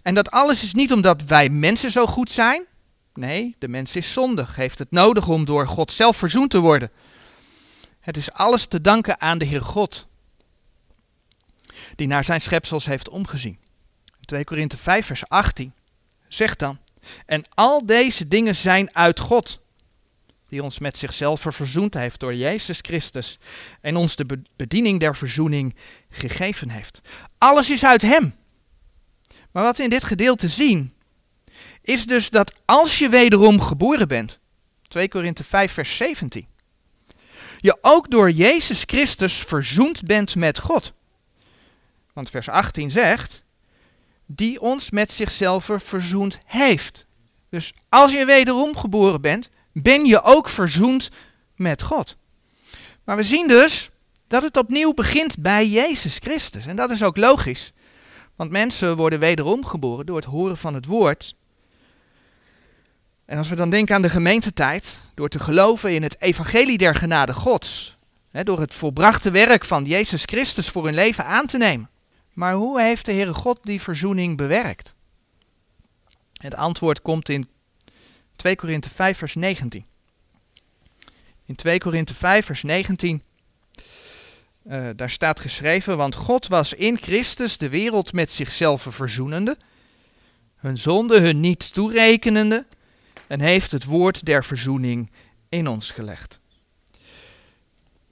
En 0.01 0.13
dat 0.13 0.31
alles 0.31 0.63
is 0.63 0.73
niet 0.73 0.93
omdat 0.93 1.23
wij 1.23 1.49
mensen 1.49 1.91
zo 1.91 2.05
goed 2.05 2.31
zijn, 2.31 2.65
nee, 3.13 3.55
de 3.59 3.67
mens 3.67 3.95
is 3.95 4.13
zondig, 4.13 4.55
heeft 4.55 4.79
het 4.79 4.91
nodig 4.91 5.27
om 5.27 5.45
door 5.45 5.67
God 5.67 5.91
zelf 5.91 6.17
verzoend 6.17 6.49
te 6.49 6.59
worden. 6.59 6.91
Het 7.99 8.17
is 8.17 8.31
alles 8.31 8.65
te 8.65 8.81
danken 8.81 9.21
aan 9.21 9.37
de 9.37 9.45
Heer 9.45 9.61
God, 9.61 10.07
die 11.95 12.07
naar 12.07 12.23
zijn 12.23 12.41
schepsels 12.41 12.85
heeft 12.85 13.09
omgezien. 13.09 13.59
2 14.25 14.43
Korinthe 14.43 14.77
5 14.77 15.05
vers 15.05 15.29
18 15.29 15.73
zegt 16.27 16.59
dan, 16.59 16.79
en 17.25 17.43
al 17.53 17.85
deze 17.85 18.27
dingen 18.27 18.55
zijn 18.55 18.95
uit 18.95 19.19
God, 19.19 19.59
die 20.49 20.63
ons 20.63 20.79
met 20.79 20.97
zichzelf 20.97 21.45
verzoend 21.47 21.93
heeft 21.93 22.19
door 22.19 22.35
Jezus 22.35 22.79
Christus 22.81 23.39
en 23.81 23.95
ons 23.95 24.15
de 24.15 24.41
bediening 24.55 24.99
der 24.99 25.15
verzoening 25.15 25.75
gegeven 26.09 26.69
heeft. 26.69 27.01
Alles 27.37 27.69
is 27.69 27.85
uit 27.85 28.01
Hem. 28.01 28.35
Maar 29.51 29.63
wat 29.63 29.77
we 29.77 29.83
in 29.83 29.89
dit 29.89 30.03
gedeelte 30.03 30.47
zien, 30.47 30.93
is 31.81 32.05
dus 32.05 32.29
dat 32.29 32.53
als 32.65 32.99
je 32.99 33.09
wederom 33.09 33.61
geboren 33.61 34.07
bent, 34.07 34.39
2 34.87 35.07
Korinthe 35.07 35.43
5 35.43 35.71
vers 35.71 35.97
17, 35.97 36.47
je 37.57 37.77
ook 37.81 38.11
door 38.11 38.31
Jezus 38.31 38.83
Christus 38.85 39.33
verzoend 39.33 40.03
bent 40.03 40.35
met 40.35 40.59
God. 40.59 40.93
Want 42.19 42.31
vers 42.31 42.49
18 42.49 42.91
zegt, 42.91 43.43
die 44.25 44.61
ons 44.61 44.89
met 44.89 45.13
zichzelf 45.13 45.69
verzoend 45.75 46.39
heeft. 46.45 47.05
Dus 47.49 47.73
als 47.89 48.11
je 48.11 48.25
wederom 48.25 48.77
geboren 48.77 49.21
bent, 49.21 49.49
ben 49.71 50.05
je 50.05 50.21
ook 50.21 50.49
verzoend 50.49 51.09
met 51.55 51.81
God. 51.81 52.17
Maar 53.03 53.15
we 53.15 53.23
zien 53.23 53.47
dus 53.47 53.89
dat 54.27 54.43
het 54.43 54.57
opnieuw 54.57 54.93
begint 54.93 55.37
bij 55.37 55.67
Jezus 55.67 56.17
Christus. 56.17 56.65
En 56.65 56.75
dat 56.75 56.91
is 56.91 57.03
ook 57.03 57.17
logisch. 57.17 57.73
Want 58.35 58.51
mensen 58.51 58.95
worden 58.95 59.19
wederom 59.19 59.65
geboren 59.65 60.05
door 60.05 60.15
het 60.15 60.25
horen 60.25 60.57
van 60.57 60.73
het 60.73 60.85
woord. 60.85 61.35
En 63.25 63.37
als 63.37 63.49
we 63.49 63.55
dan 63.55 63.69
denken 63.69 63.95
aan 63.95 64.01
de 64.01 64.09
gemeentetijd, 64.09 65.01
door 65.13 65.29
te 65.29 65.39
geloven 65.39 65.93
in 65.93 66.03
het 66.03 66.21
evangelie 66.21 66.77
der 66.77 66.95
genade 66.95 67.33
Gods, 67.33 67.97
hè, 68.31 68.43
door 68.43 68.59
het 68.59 68.73
volbrachte 68.73 69.31
werk 69.31 69.65
van 69.65 69.85
Jezus 69.85 70.23
Christus 70.25 70.69
voor 70.69 70.85
hun 70.85 70.93
leven 70.93 71.25
aan 71.25 71.45
te 71.45 71.57
nemen. 71.57 71.89
Maar 72.39 72.53
hoe 72.53 72.81
heeft 72.81 73.05
de 73.05 73.11
Heere 73.11 73.33
God 73.33 73.59
die 73.63 73.81
verzoening 73.81 74.37
bewerkt? 74.37 74.95
Het 76.37 76.55
antwoord 76.55 77.01
komt 77.01 77.29
in 77.29 77.47
2 78.35 78.55
Korinthe 78.55 78.89
5 78.89 79.17
vers 79.17 79.35
19. 79.35 79.85
In 81.45 81.55
2 81.55 81.77
Korinthe 81.79 82.13
5 82.13 82.45
vers 82.45 82.63
19 82.63 83.23
Uh, 84.63 84.89
daar 84.95 85.09
staat 85.09 85.39
geschreven, 85.39 85.97
want 85.97 86.15
God 86.15 86.47
was 86.47 86.73
in 86.73 86.97
Christus 86.97 87.57
de 87.57 87.69
wereld 87.69 88.13
met 88.13 88.31
zichzelf 88.31 88.87
verzoenende, 88.89 89.57
hun 90.55 90.77
zonde 90.77 91.19
hun 91.19 91.39
niet 91.39 91.73
toerekenende 91.73 92.67
en 93.27 93.39
heeft 93.39 93.71
het 93.71 93.83
woord 93.83 94.25
der 94.25 94.45
verzoening 94.45 95.11
in 95.49 95.67
ons 95.67 95.91
gelegd. 95.91 96.39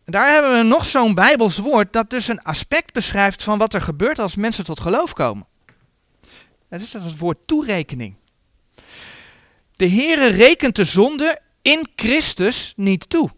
En 0.07 0.13
daar 0.13 0.33
hebben 0.33 0.57
we 0.57 0.63
nog 0.63 0.85
zo'n 0.85 1.13
Bijbels 1.13 1.57
woord 1.57 1.93
dat 1.93 2.09
dus 2.09 2.27
een 2.27 2.41
aspect 2.41 2.93
beschrijft 2.93 3.43
van 3.43 3.57
wat 3.57 3.73
er 3.73 3.81
gebeurt 3.81 4.19
als 4.19 4.35
mensen 4.35 4.63
tot 4.63 4.79
geloof 4.79 5.13
komen. 5.13 5.47
Dat 6.69 6.81
is 6.81 6.93
het 6.93 7.17
woord 7.17 7.37
toerekening. 7.45 8.15
De 9.75 9.89
Heere 9.89 10.27
rekent 10.27 10.75
de 10.75 10.83
zonde 10.83 11.39
in 11.61 11.87
Christus 11.95 12.73
niet 12.75 13.09
toe. 13.09 13.29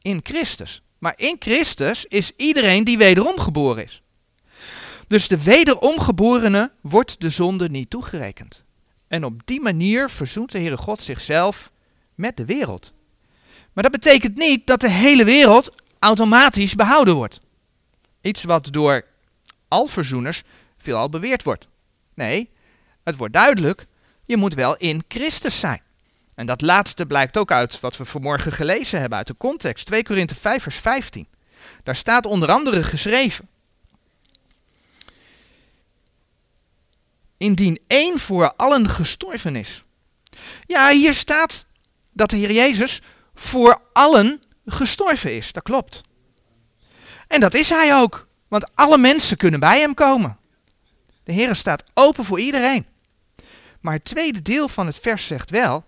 In 0.00 0.20
Christus. 0.22 0.82
Maar 0.98 1.14
in 1.16 1.36
Christus 1.38 2.04
is 2.04 2.32
iedereen 2.36 2.84
die 2.84 2.98
wederom 2.98 3.38
geboren 3.38 3.84
is. 3.84 4.02
Dus 5.06 5.28
de 5.28 5.42
wederomgeborene 5.42 6.72
wordt 6.80 7.20
de 7.20 7.30
zonde 7.30 7.68
niet 7.68 7.90
toegerekend. 7.90 8.64
En 9.08 9.24
op 9.24 9.40
die 9.44 9.60
manier 9.60 10.10
verzoent 10.10 10.52
de 10.52 10.58
Heere 10.58 10.76
God 10.76 11.02
zichzelf 11.02 11.70
met 12.14 12.36
de 12.36 12.44
wereld. 12.44 12.92
Maar 13.78 13.90
dat 13.90 14.00
betekent 14.00 14.36
niet 14.36 14.66
dat 14.66 14.80
de 14.80 14.90
hele 14.90 15.24
wereld 15.24 15.74
automatisch 15.98 16.74
behouden 16.74 17.14
wordt. 17.14 17.40
Iets 18.20 18.44
wat 18.44 18.72
door 18.72 19.04
alverzoeners 19.68 20.42
veelal 20.78 21.08
beweerd 21.08 21.42
wordt. 21.42 21.68
Nee, 22.14 22.50
het 23.04 23.16
wordt 23.16 23.32
duidelijk, 23.32 23.86
je 24.24 24.36
moet 24.36 24.54
wel 24.54 24.76
in 24.76 25.04
Christus 25.08 25.58
zijn. 25.58 25.82
En 26.34 26.46
dat 26.46 26.60
laatste 26.60 27.06
blijkt 27.06 27.38
ook 27.38 27.50
uit 27.50 27.80
wat 27.80 27.96
we 27.96 28.04
vanmorgen 28.04 28.52
gelezen 28.52 29.00
hebben 29.00 29.18
uit 29.18 29.26
de 29.26 29.36
context. 29.36 29.86
2 29.86 30.02
Korinthe 30.02 30.34
5 30.34 30.62
vers 30.62 30.76
15. 30.76 31.28
Daar 31.82 31.96
staat 31.96 32.26
onder 32.26 32.50
andere 32.50 32.82
geschreven. 32.82 33.48
Indien 37.36 37.80
één 37.86 38.18
voor 38.18 38.54
allen 38.54 38.88
gestorven 38.88 39.56
is. 39.56 39.84
Ja, 40.66 40.90
hier 40.90 41.14
staat 41.14 41.66
dat 42.12 42.30
de 42.30 42.36
Heer 42.36 42.52
Jezus 42.52 43.00
voor 43.40 43.82
allen 43.92 44.40
gestorven 44.66 45.36
is. 45.36 45.52
Dat 45.52 45.62
klopt. 45.62 46.00
En 47.26 47.40
dat 47.40 47.54
is 47.54 47.68
hij 47.68 47.96
ook. 47.96 48.28
Want 48.48 48.74
alle 48.74 48.98
mensen 48.98 49.36
kunnen 49.36 49.60
bij 49.60 49.80
hem 49.80 49.94
komen. 49.94 50.38
De 51.22 51.32
Heer 51.32 51.54
staat 51.54 51.84
open 51.94 52.24
voor 52.24 52.40
iedereen. 52.40 52.86
Maar 53.80 53.92
het 53.92 54.04
tweede 54.04 54.42
deel 54.42 54.68
van 54.68 54.86
het 54.86 54.98
vers 54.98 55.26
zegt 55.26 55.50
wel. 55.50 55.84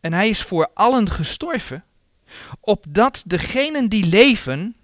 En 0.00 0.12
hij 0.12 0.28
is 0.28 0.42
voor 0.42 0.70
allen 0.74 1.10
gestorven. 1.10 1.84
Opdat 2.60 3.22
degenen 3.26 3.88
die 3.88 4.06
leven 4.06 4.76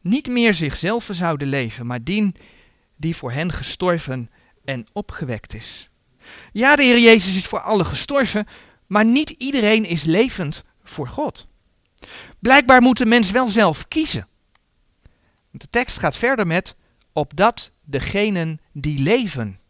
niet 0.00 0.26
meer 0.28 0.54
zichzelf 0.54 1.08
zouden 1.10 1.48
leven. 1.48 1.86
Maar 1.86 2.04
dien 2.04 2.34
die 2.96 3.16
voor 3.16 3.32
hen 3.32 3.52
gestorven 3.52 4.30
en 4.64 4.86
opgewekt 4.92 5.54
is. 5.54 5.88
Ja, 6.52 6.76
de 6.76 6.82
Heer 6.82 6.98
Jezus 6.98 7.36
is 7.36 7.46
voor 7.46 7.60
allen 7.60 7.86
gestorven. 7.86 8.46
Maar 8.86 9.04
niet 9.04 9.30
iedereen 9.30 9.84
is 9.84 10.02
levend 10.02 10.64
voor 10.90 11.08
God. 11.08 11.46
Blijkbaar 12.38 12.82
moet 12.82 12.98
de 12.98 13.06
mens 13.06 13.30
wel 13.30 13.48
zelf 13.48 13.88
kiezen. 13.88 14.26
De 15.50 15.68
tekst 15.70 15.98
gaat 15.98 16.16
verder 16.16 16.46
met 16.46 16.76
opdat 17.12 17.72
degenen 17.84 18.60
die 18.72 18.98
leven. 18.98 19.60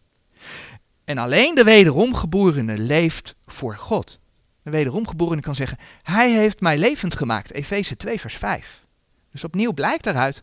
En 1.05 1.19
alleen 1.19 1.55
de 1.55 1.65
wederomgeborene 1.65 2.79
leeft 2.79 3.35
voor 3.47 3.77
God. 3.77 4.21
De 4.63 4.71
wederomgeborene 4.71 5.41
kan 5.41 5.55
zeggen, 5.55 5.79
hij 6.03 6.31
heeft 6.31 6.61
mij 6.61 6.79
levend 6.79 7.15
gemaakt. 7.15 7.53
Efeze 7.53 7.97
2 7.97 8.21
vers 8.21 8.37
5. 8.37 8.85
Dus 9.31 9.45
opnieuw 9.45 9.73
blijkt 9.73 10.07
eruit, 10.07 10.43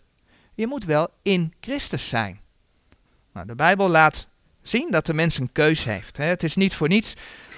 je 0.53 0.67
moet 0.67 0.85
wel 0.85 1.09
in 1.21 1.53
Christus 1.59 2.07
zijn. 2.07 2.39
Nou, 3.33 3.47
de 3.47 3.55
Bijbel 3.55 3.89
laat 3.89 4.27
zien 4.61 4.91
dat 4.91 5.05
de 5.05 5.13
mens 5.13 5.39
een 5.39 5.51
keus 5.51 5.83
heeft. 5.83 6.17
Het 6.17 6.43
is 6.43 6.55
niet 6.55 6.75
voor 6.75 6.87
niets 6.87 7.13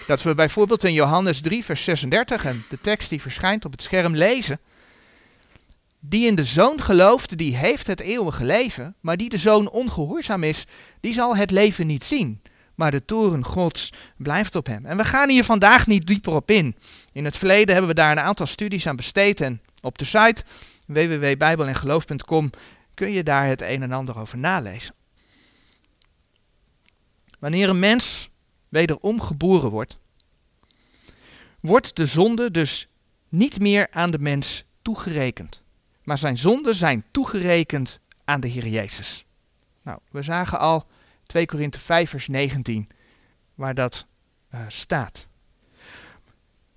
dat 0.08 0.22
we 0.22 0.36
bijvoorbeeld 0.36 0.84
in 0.84 0.94
Johannes 0.94 1.42
3, 1.42 1.66
vers 1.66 1.84
36, 1.84 2.46
en 2.46 2.66
de 2.70 2.82
tekst 2.82 3.10
die 3.10 3.22
verschijnt 3.22 3.66
op 3.66 3.72
het 3.72 3.84
scherm 3.84 4.16
lezen. 4.16 4.60
Die 6.00 6.28
in 6.28 6.36
de 6.36 6.44
zoon 6.44 6.82
gelooft, 6.82 7.38
die 7.38 7.56
heeft 7.56 7.88
het 7.88 8.00
eeuwige 8.00 8.44
leven, 8.44 8.96
maar 9.00 9.18
die 9.18 9.30
de 9.30 9.38
zoon 9.38 9.70
ongehoorzaam 9.70 10.44
is, 10.44 10.66
die 11.00 11.14
zal 11.14 11.36
het 11.36 11.52
leven 11.52 11.88
niet 11.88 12.04
zien. 12.04 12.42
Maar 12.76 12.92
de 12.92 13.06
toren 13.06 13.46
Gods 13.46 13.94
blijft 14.18 14.56
op 14.56 14.66
hem. 14.66 14.86
En 14.86 14.98
we 14.98 15.06
gaan 15.06 15.30
hier 15.30 15.44
vandaag 15.44 15.88
niet 15.88 16.08
dieper 16.08 16.34
op 16.34 16.52
in. 16.52 16.76
In 17.12 17.26
het 17.26 17.38
verleden 17.38 17.72
hebben 17.72 17.96
we 17.96 18.02
daar 18.02 18.12
een 18.12 18.24
aantal 18.24 18.46
studies 18.46 18.88
aan 18.88 18.96
besteed 18.96 19.42
en 19.42 19.62
op 19.82 19.98
de 19.98 20.06
site 20.06 20.44
www.bijbelengeloof.com 20.86 22.50
kun 22.94 23.12
je 23.12 23.24
daar 23.24 23.46
het 23.46 23.62
een 23.62 23.82
en 23.82 23.92
ander 23.92 24.20
over 24.20 24.38
nalezen. 24.38 24.96
Wanneer 27.40 27.70
een 27.70 27.80
mens 27.80 28.30
wederom 28.70 29.22
geboren 29.22 29.70
wordt, 29.70 29.98
wordt 31.60 31.96
de 31.96 32.06
zonde 32.06 32.52
dus 32.52 32.88
niet 33.30 33.60
meer 33.60 33.88
aan 33.92 34.12
de 34.12 34.20
mens 34.20 34.64
toegerekend. 34.82 35.64
Maar 36.04 36.18
zijn 36.18 36.38
zonden 36.38 36.76
zijn 36.76 37.04
toegerekend 37.12 38.00
aan 38.24 38.40
de 38.40 38.48
Heer 38.48 38.68
Jezus. 38.68 39.26
Nou, 39.82 40.00
we 40.12 40.22
zagen 40.22 40.60
al 40.60 40.88
2 41.26 41.46
Korinthe 41.46 41.80
5 41.80 42.10
vers 42.10 42.28
19 42.28 42.90
waar 43.56 43.74
dat 43.74 44.06
uh, 44.54 44.62
staat. 44.68 45.28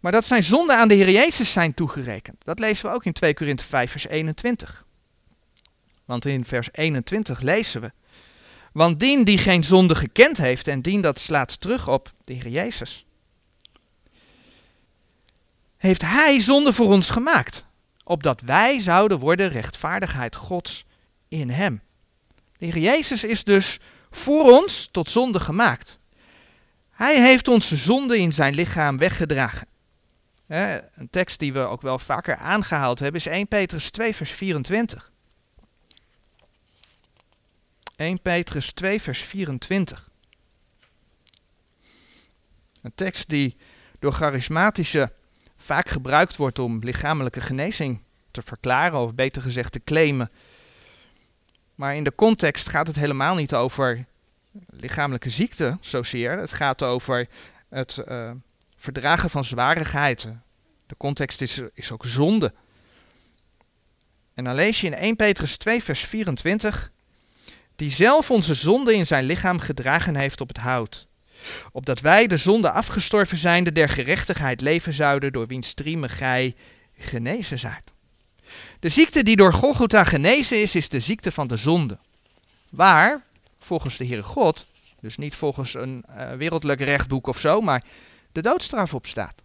Maar 0.00 0.12
dat 0.12 0.26
zijn 0.26 0.42
zonden 0.42 0.76
aan 0.76 0.88
de 0.88 0.94
Heer 0.94 1.10
Jezus 1.10 1.52
zijn 1.52 1.74
toegerekend. 1.74 2.44
Dat 2.44 2.58
lezen 2.58 2.88
we 2.88 2.94
ook 2.94 3.04
in 3.04 3.12
2 3.12 3.34
Korinthe 3.34 3.64
5 3.64 3.90
vers 3.90 4.06
21. 4.06 4.86
Want 6.04 6.24
in 6.24 6.44
vers 6.44 6.68
21 6.72 7.40
lezen 7.40 7.80
we 7.80 7.92
want 8.72 9.00
dien 9.00 9.24
die 9.24 9.38
geen 9.38 9.64
zonde 9.64 9.94
gekend 9.94 10.36
heeft 10.36 10.68
en 10.68 10.82
dien 10.82 11.00
dat 11.00 11.20
slaat 11.20 11.60
terug 11.60 11.88
op 11.88 12.12
de 12.24 12.32
Heer 12.32 12.48
Jezus. 12.48 13.04
Heeft 15.76 16.02
Hij 16.02 16.40
zonde 16.40 16.72
voor 16.72 16.92
ons 16.92 17.10
gemaakt, 17.10 17.64
opdat 18.04 18.40
wij 18.40 18.80
zouden 18.80 19.18
worden 19.18 19.48
rechtvaardigheid 19.48 20.34
Gods 20.34 20.84
in 21.28 21.50
Hem. 21.50 21.80
De 22.56 22.66
Heer 22.66 22.78
Jezus 22.78 23.24
is 23.24 23.44
dus 23.44 23.78
voor 24.10 24.58
ons 24.58 24.88
tot 24.92 25.10
zonde 25.10 25.40
gemaakt. 25.40 25.98
Hij 26.90 27.22
heeft 27.22 27.48
onze 27.48 27.76
zonde 27.76 28.18
in 28.18 28.32
zijn 28.32 28.54
lichaam 28.54 28.98
weggedragen. 28.98 29.68
Een 30.46 31.10
tekst 31.10 31.38
die 31.38 31.52
we 31.52 31.60
ook 31.60 31.82
wel 31.82 31.98
vaker 31.98 32.36
aangehaald 32.36 32.98
hebben 32.98 33.20
is 33.20 33.26
1 33.26 33.48
Petrus 33.48 33.90
2 33.90 34.14
vers 34.14 34.30
24. 34.30 35.09
1 38.00 38.20
Petrus 38.22 38.72
2, 38.72 39.00
vers 39.00 39.22
24. 39.22 40.10
Een 42.82 42.94
tekst 42.94 43.28
die 43.28 43.56
door 43.98 44.12
charismatische 44.12 45.12
vaak 45.56 45.88
gebruikt 45.88 46.36
wordt 46.36 46.58
om 46.58 46.78
lichamelijke 46.78 47.40
genezing 47.40 48.02
te 48.30 48.42
verklaren, 48.42 48.98
of 48.98 49.14
beter 49.14 49.42
gezegd 49.42 49.72
te 49.72 49.80
claimen. 49.84 50.30
Maar 51.74 51.96
in 51.96 52.04
de 52.04 52.14
context 52.14 52.68
gaat 52.68 52.86
het 52.86 52.96
helemaal 52.96 53.34
niet 53.34 53.54
over 53.54 54.04
lichamelijke 54.66 55.30
ziekte 55.30 55.78
zozeer. 55.80 56.38
Het 56.38 56.52
gaat 56.52 56.82
over 56.82 57.28
het 57.68 58.04
uh, 58.08 58.30
verdragen 58.76 59.30
van 59.30 59.44
zwarigheden. 59.44 60.42
De 60.86 60.96
context 60.96 61.40
is, 61.40 61.60
is 61.74 61.92
ook 61.92 62.04
zonde. 62.04 62.52
En 64.34 64.44
dan 64.44 64.54
lees 64.54 64.80
je 64.80 64.86
in 64.86 64.94
1 64.94 65.16
Petrus 65.16 65.56
2, 65.56 65.82
vers 65.82 66.00
24 66.00 66.90
die 67.80 67.90
zelf 67.90 68.30
onze 68.30 68.54
zonde 68.54 68.94
in 68.94 69.06
zijn 69.06 69.24
lichaam 69.24 69.60
gedragen 69.60 70.16
heeft 70.16 70.40
op 70.40 70.48
het 70.48 70.56
hout. 70.56 71.06
Opdat 71.72 72.00
wij 72.00 72.26
de 72.26 72.36
zonde 72.36 72.70
afgestorven 72.70 73.38
zijnde 73.38 73.72
der 73.72 73.88
gerechtigheid 73.88 74.60
leven 74.60 74.94
zouden, 74.94 75.32
door 75.32 75.46
wiens 75.46 75.68
striemen 75.68 76.10
gij 76.10 76.54
genezen 76.98 77.58
zijt. 77.58 77.92
De 78.80 78.88
ziekte 78.88 79.22
die 79.22 79.36
door 79.36 79.52
Golgotha 79.52 80.04
genezen 80.04 80.62
is, 80.62 80.74
is 80.74 80.88
de 80.88 81.00
ziekte 81.00 81.32
van 81.32 81.46
de 81.46 81.56
zonde. 81.56 81.98
Waar, 82.70 83.22
volgens 83.58 83.96
de 83.96 84.06
Heere 84.06 84.22
God, 84.22 84.66
dus 85.00 85.16
niet 85.16 85.34
volgens 85.34 85.74
een 85.74 86.04
uh, 86.10 86.32
wereldlijk 86.32 86.80
rechtboek 86.80 87.26
of 87.26 87.38
zo, 87.38 87.60
maar 87.60 87.84
de 88.32 88.42
doodstraf 88.42 88.94
op 88.94 89.06
staat. 89.06 89.42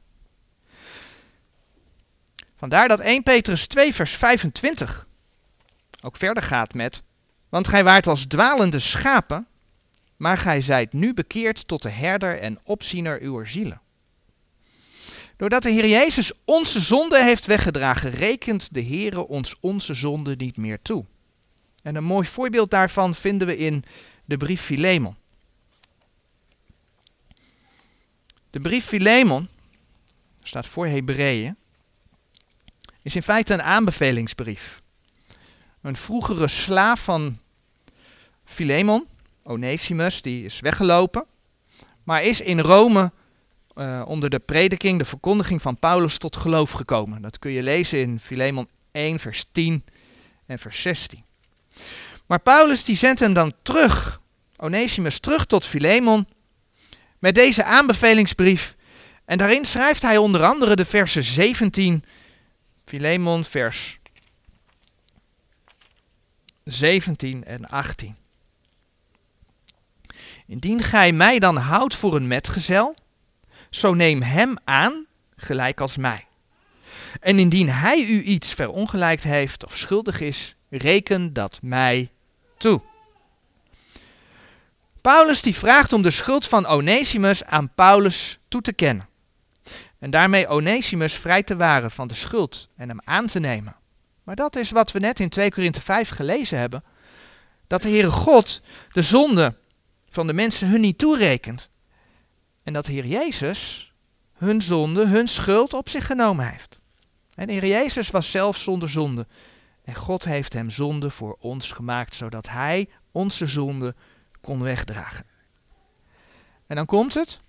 Vandaar 2.57 2.87
dat 2.87 2.99
1 2.99 3.23
Petrus 3.23 3.67
2 3.67 3.93
vers 3.93 4.15
25 4.15 5.07
ook 6.01 6.17
verder 6.17 6.43
gaat 6.43 6.73
met 6.73 7.03
want 7.55 7.67
gij 7.67 7.83
waart 7.83 8.07
als 8.07 8.25
dwalende 8.25 8.79
schapen, 8.79 9.47
maar 10.15 10.37
gij 10.37 10.61
zijt 10.61 10.93
nu 10.93 11.13
bekeerd 11.13 11.67
tot 11.67 11.81
de 11.81 11.89
herder 11.89 12.39
en 12.39 12.59
opziener 12.63 13.21
uw 13.21 13.45
zielen. 13.45 13.81
Doordat 15.37 15.63
de 15.63 15.69
Heer 15.69 15.87
Jezus 15.87 16.31
onze 16.45 16.79
zonde 16.79 17.23
heeft 17.23 17.45
weggedragen, 17.45 18.11
rekent 18.11 18.73
de 18.73 18.79
Heer 18.79 19.25
ons 19.25 19.55
onze 19.59 19.93
zonde 19.93 20.35
niet 20.35 20.57
meer 20.57 20.81
toe. 20.81 21.05
En 21.81 21.95
een 21.95 22.03
mooi 22.03 22.27
voorbeeld 22.27 22.71
daarvan 22.71 23.15
vinden 23.15 23.47
we 23.47 23.57
in 23.57 23.83
de 24.25 24.37
brief 24.37 24.61
Filemon. 24.61 25.15
De 28.49 28.59
brief 28.59 28.85
Filemon, 28.85 29.49
staat 30.41 30.67
voor 30.67 30.87
Hebreeën, 30.87 31.57
is 33.01 33.15
in 33.15 33.23
feite 33.23 33.53
een 33.53 33.63
aanbevelingsbrief. 33.63 34.81
een 35.81 35.95
vroegere 35.95 36.47
slaaf 36.47 37.03
van 37.03 37.39
Philemon, 38.45 39.07
Onesimus, 39.43 40.21
die 40.21 40.45
is 40.45 40.59
weggelopen, 40.59 41.25
maar 42.03 42.23
is 42.23 42.41
in 42.41 42.59
Rome 42.59 43.11
uh, 43.75 44.03
onder 44.07 44.29
de 44.29 44.39
prediking, 44.39 44.99
de 44.99 45.05
verkondiging 45.05 45.61
van 45.61 45.79
Paulus 45.79 46.17
tot 46.17 46.35
geloof 46.35 46.71
gekomen. 46.71 47.21
Dat 47.21 47.39
kun 47.39 47.51
je 47.51 47.63
lezen 47.63 47.99
in 47.99 48.19
Philemon 48.19 48.67
1, 48.91 49.19
vers 49.19 49.45
10 49.51 49.83
en 50.45 50.59
vers 50.59 50.81
16. 50.81 51.23
Maar 52.25 52.39
Paulus 52.39 52.83
die 52.83 52.95
zendt 52.95 53.19
hem 53.19 53.33
dan 53.33 53.53
terug, 53.61 54.21
Onesimus 54.57 55.19
terug 55.19 55.45
tot 55.45 55.65
Philemon, 55.65 56.27
met 57.19 57.35
deze 57.35 57.63
aanbevelingsbrief. 57.63 58.75
En 59.25 59.37
daarin 59.37 59.65
schrijft 59.65 60.01
hij 60.01 60.17
onder 60.17 60.43
andere 60.43 60.75
de 60.75 60.85
versen 60.85 61.23
17, 61.23 62.03
Philemon 62.85 63.43
vers 63.43 63.97
17 66.63 67.43
en 67.43 67.65
18. 67.65 68.15
Indien 70.47 70.83
gij 70.83 71.11
mij 71.11 71.39
dan 71.39 71.57
houdt 71.57 71.95
voor 71.95 72.15
een 72.15 72.27
metgezel, 72.27 72.95
zo 73.69 73.93
neem 73.93 74.21
hem 74.21 74.57
aan, 74.63 75.05
gelijk 75.35 75.79
als 75.79 75.97
mij. 75.97 76.27
En 77.19 77.39
indien 77.39 77.69
hij 77.69 78.05
u 78.05 78.21
iets 78.21 78.53
verongelijkt 78.53 79.23
heeft 79.23 79.65
of 79.65 79.77
schuldig 79.77 80.19
is, 80.19 80.55
reken 80.69 81.33
dat 81.33 81.59
mij 81.61 82.11
toe. 82.57 82.81
Paulus 85.01 85.41
die 85.41 85.55
vraagt 85.55 85.93
om 85.93 86.01
de 86.01 86.11
schuld 86.11 86.47
van 86.47 86.65
Onesimus 86.65 87.43
aan 87.43 87.73
Paulus 87.75 88.39
toe 88.47 88.61
te 88.61 88.73
kennen. 88.73 89.07
En 89.99 90.09
daarmee 90.09 90.47
Onesimus 90.47 91.13
vrij 91.13 91.43
te 91.43 91.55
waren 91.55 91.91
van 91.91 92.07
de 92.07 92.13
schuld 92.13 92.67
en 92.77 92.89
hem 92.89 92.99
aan 93.03 93.27
te 93.27 93.39
nemen. 93.39 93.75
Maar 94.23 94.35
dat 94.35 94.55
is 94.55 94.71
wat 94.71 94.91
we 94.91 94.99
net 94.99 95.19
in 95.19 95.29
2 95.29 95.51
Korinthe 95.51 95.81
5 95.81 96.09
gelezen 96.09 96.57
hebben. 96.57 96.83
Dat 97.67 97.81
de 97.81 97.89
Heere 97.89 98.11
God 98.11 98.61
de 98.91 99.01
zonde 99.01 99.55
van 100.15 100.27
de 100.27 100.33
mensen 100.33 100.67
hun 100.67 100.81
niet 100.81 100.97
toerekent. 100.97 101.69
En 102.63 102.73
dat 102.73 102.85
Heer 102.85 103.05
Jezus 103.05 103.93
hun 104.33 104.61
zonde, 104.61 105.07
hun 105.07 105.27
schuld 105.27 105.73
op 105.73 105.89
zich 105.89 106.05
genomen 106.05 106.49
heeft. 106.49 106.79
En 107.33 107.49
Heer 107.49 107.65
Jezus 107.65 108.09
was 108.09 108.31
zelf 108.31 108.57
zonder 108.57 108.89
zonde. 108.89 109.27
En 109.83 109.95
God 109.95 110.23
heeft 110.23 110.53
hem 110.53 110.69
zonde 110.69 111.09
voor 111.09 111.37
ons 111.39 111.71
gemaakt, 111.71 112.15
zodat 112.15 112.49
hij 112.49 112.89
onze 113.11 113.47
zonde 113.47 113.95
kon 114.41 114.63
wegdragen. 114.63 115.25
En 116.67 116.75
dan 116.75 116.85
komt 116.85 117.13
het. 117.13 117.39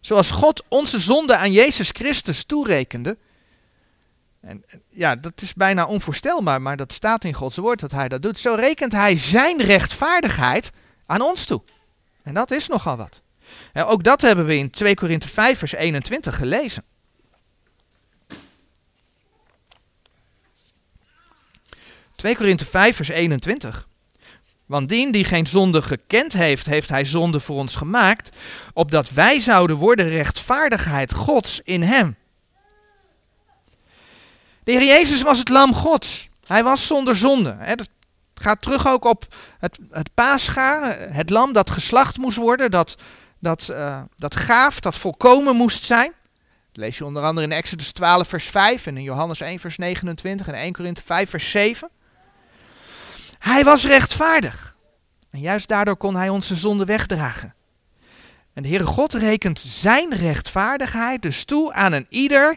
Zoals 0.00 0.30
God 0.30 0.64
onze 0.68 0.98
zonde 0.98 1.36
aan 1.36 1.52
Jezus 1.52 1.90
Christus 1.90 2.44
toerekende. 2.44 3.18
En 4.40 4.64
ja, 4.88 5.16
dat 5.16 5.40
is 5.40 5.54
bijna 5.54 5.86
onvoorstelbaar, 5.86 6.62
maar 6.62 6.76
dat 6.76 6.92
staat 6.92 7.24
in 7.24 7.34
Gods 7.34 7.56
woord 7.56 7.80
dat 7.80 7.90
hij 7.90 8.08
dat 8.08 8.22
doet. 8.22 8.38
Zo 8.38 8.54
rekent 8.54 8.92
hij 8.92 9.16
zijn 9.16 9.62
rechtvaardigheid 9.62 10.70
aan 11.10 11.20
ons 11.20 11.44
toe. 11.44 11.62
En 12.22 12.34
dat 12.34 12.50
is 12.50 12.66
nogal 12.66 12.96
wat. 12.96 13.22
En 13.72 13.84
ook 13.84 14.04
dat 14.04 14.20
hebben 14.20 14.46
we 14.46 14.56
in 14.56 14.70
2 14.70 14.94
Korinthe 14.94 15.28
5 15.28 15.58
vers 15.58 15.72
21 15.72 16.36
gelezen. 16.36 16.84
...2 22.26 22.32
Korinthe 22.36 22.64
5 22.64 22.96
vers 22.96 23.08
21. 23.08 23.88
Want 24.66 24.88
dien 24.88 25.12
die 25.12 25.24
geen 25.24 25.46
zonde 25.46 25.82
gekend 25.82 26.32
heeft, 26.32 26.66
heeft 26.66 26.88
hij 26.88 27.04
zonde 27.04 27.40
voor 27.40 27.56
ons 27.56 27.74
gemaakt, 27.74 28.36
opdat 28.72 29.10
wij 29.10 29.40
zouden 29.40 29.76
worden 29.76 30.08
rechtvaardigheid 30.08 31.12
Gods 31.12 31.60
in 31.64 31.82
hem. 31.82 32.16
De 34.64 34.72
Heer 34.72 34.84
Jezus 34.84 35.22
was 35.22 35.38
het 35.38 35.48
lam 35.48 35.74
Gods. 35.74 36.28
Hij 36.46 36.62
was 36.62 36.86
zonder 36.86 37.16
zonde. 37.16 37.56
Gaat 38.42 38.62
terug 38.62 38.86
ook 38.86 39.04
op 39.04 39.34
het, 39.58 39.78
het 39.90 40.14
paascha, 40.14 40.96
het 40.98 41.30
lam 41.30 41.52
dat 41.52 41.70
geslacht 41.70 42.18
moest 42.18 42.36
worden, 42.36 42.70
dat, 42.70 42.94
dat, 43.38 43.68
uh, 43.72 44.00
dat 44.16 44.36
gaaf, 44.36 44.80
dat 44.80 44.96
volkomen 44.96 45.56
moest 45.56 45.84
zijn. 45.84 46.12
Lees 46.72 46.98
je 46.98 47.04
onder 47.04 47.22
andere 47.22 47.46
in 47.46 47.52
Exodus 47.52 47.92
12 47.92 48.28
vers 48.28 48.44
5 48.44 48.86
en 48.86 48.96
in 48.96 49.02
Johannes 49.02 49.40
1 49.40 49.58
vers 49.58 49.76
29 49.76 50.46
en 50.46 50.54
1 50.54 50.72
Korinthe 50.72 51.02
5 51.02 51.30
vers 51.30 51.50
7. 51.50 51.90
Hij 53.38 53.64
was 53.64 53.84
rechtvaardig. 53.84 54.76
En 55.30 55.40
juist 55.40 55.68
daardoor 55.68 55.96
kon 55.96 56.16
hij 56.16 56.28
onze 56.28 56.56
zonde 56.56 56.84
wegdragen. 56.84 57.54
En 58.52 58.62
de 58.62 58.68
Heere 58.68 58.86
God 58.86 59.14
rekent 59.14 59.60
zijn 59.60 60.14
rechtvaardigheid 60.14 61.22
dus 61.22 61.44
toe 61.44 61.72
aan 61.72 61.92
een 61.92 62.06
ieder 62.08 62.56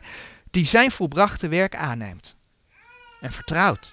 die 0.52 0.66
zijn 0.66 0.92
volbrachte 0.92 1.48
werk 1.48 1.76
aanneemt 1.76 2.36
en 3.22 3.32
vertrouwt. 3.32 3.93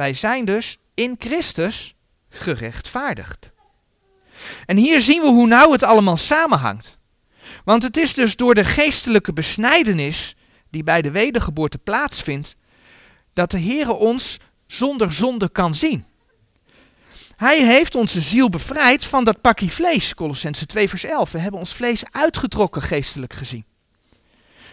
Wij 0.00 0.14
zijn 0.14 0.44
dus 0.44 0.78
in 0.94 1.16
Christus 1.18 1.94
gerechtvaardigd. 2.28 3.52
En 4.66 4.76
hier 4.76 5.00
zien 5.00 5.20
we 5.20 5.26
hoe 5.26 5.46
nauw 5.46 5.72
het 5.72 5.82
allemaal 5.82 6.16
samenhangt. 6.16 6.98
Want 7.64 7.82
het 7.82 7.96
is 7.96 8.14
dus 8.14 8.36
door 8.36 8.54
de 8.54 8.64
geestelijke 8.64 9.32
besnijdenis 9.32 10.36
die 10.70 10.82
bij 10.82 11.02
de 11.02 11.10
wedergeboorte 11.10 11.78
plaatsvindt, 11.78 12.56
dat 13.32 13.50
de 13.50 13.60
Heere 13.60 13.92
ons 13.92 14.36
zonder 14.66 15.12
zonde 15.12 15.50
kan 15.50 15.74
zien. 15.74 16.04
Hij 17.36 17.66
heeft 17.66 17.94
onze 17.94 18.20
ziel 18.20 18.48
bevrijd 18.48 19.04
van 19.04 19.24
dat 19.24 19.40
pakje 19.40 19.70
vlees, 19.70 20.14
Colossense 20.14 20.66
2 20.66 20.88
vers 20.88 21.04
11. 21.04 21.32
We 21.32 21.38
hebben 21.38 21.60
ons 21.60 21.74
vlees 21.74 22.02
uitgetrokken 22.10 22.82
geestelijk 22.82 23.32
gezien. 23.32 23.64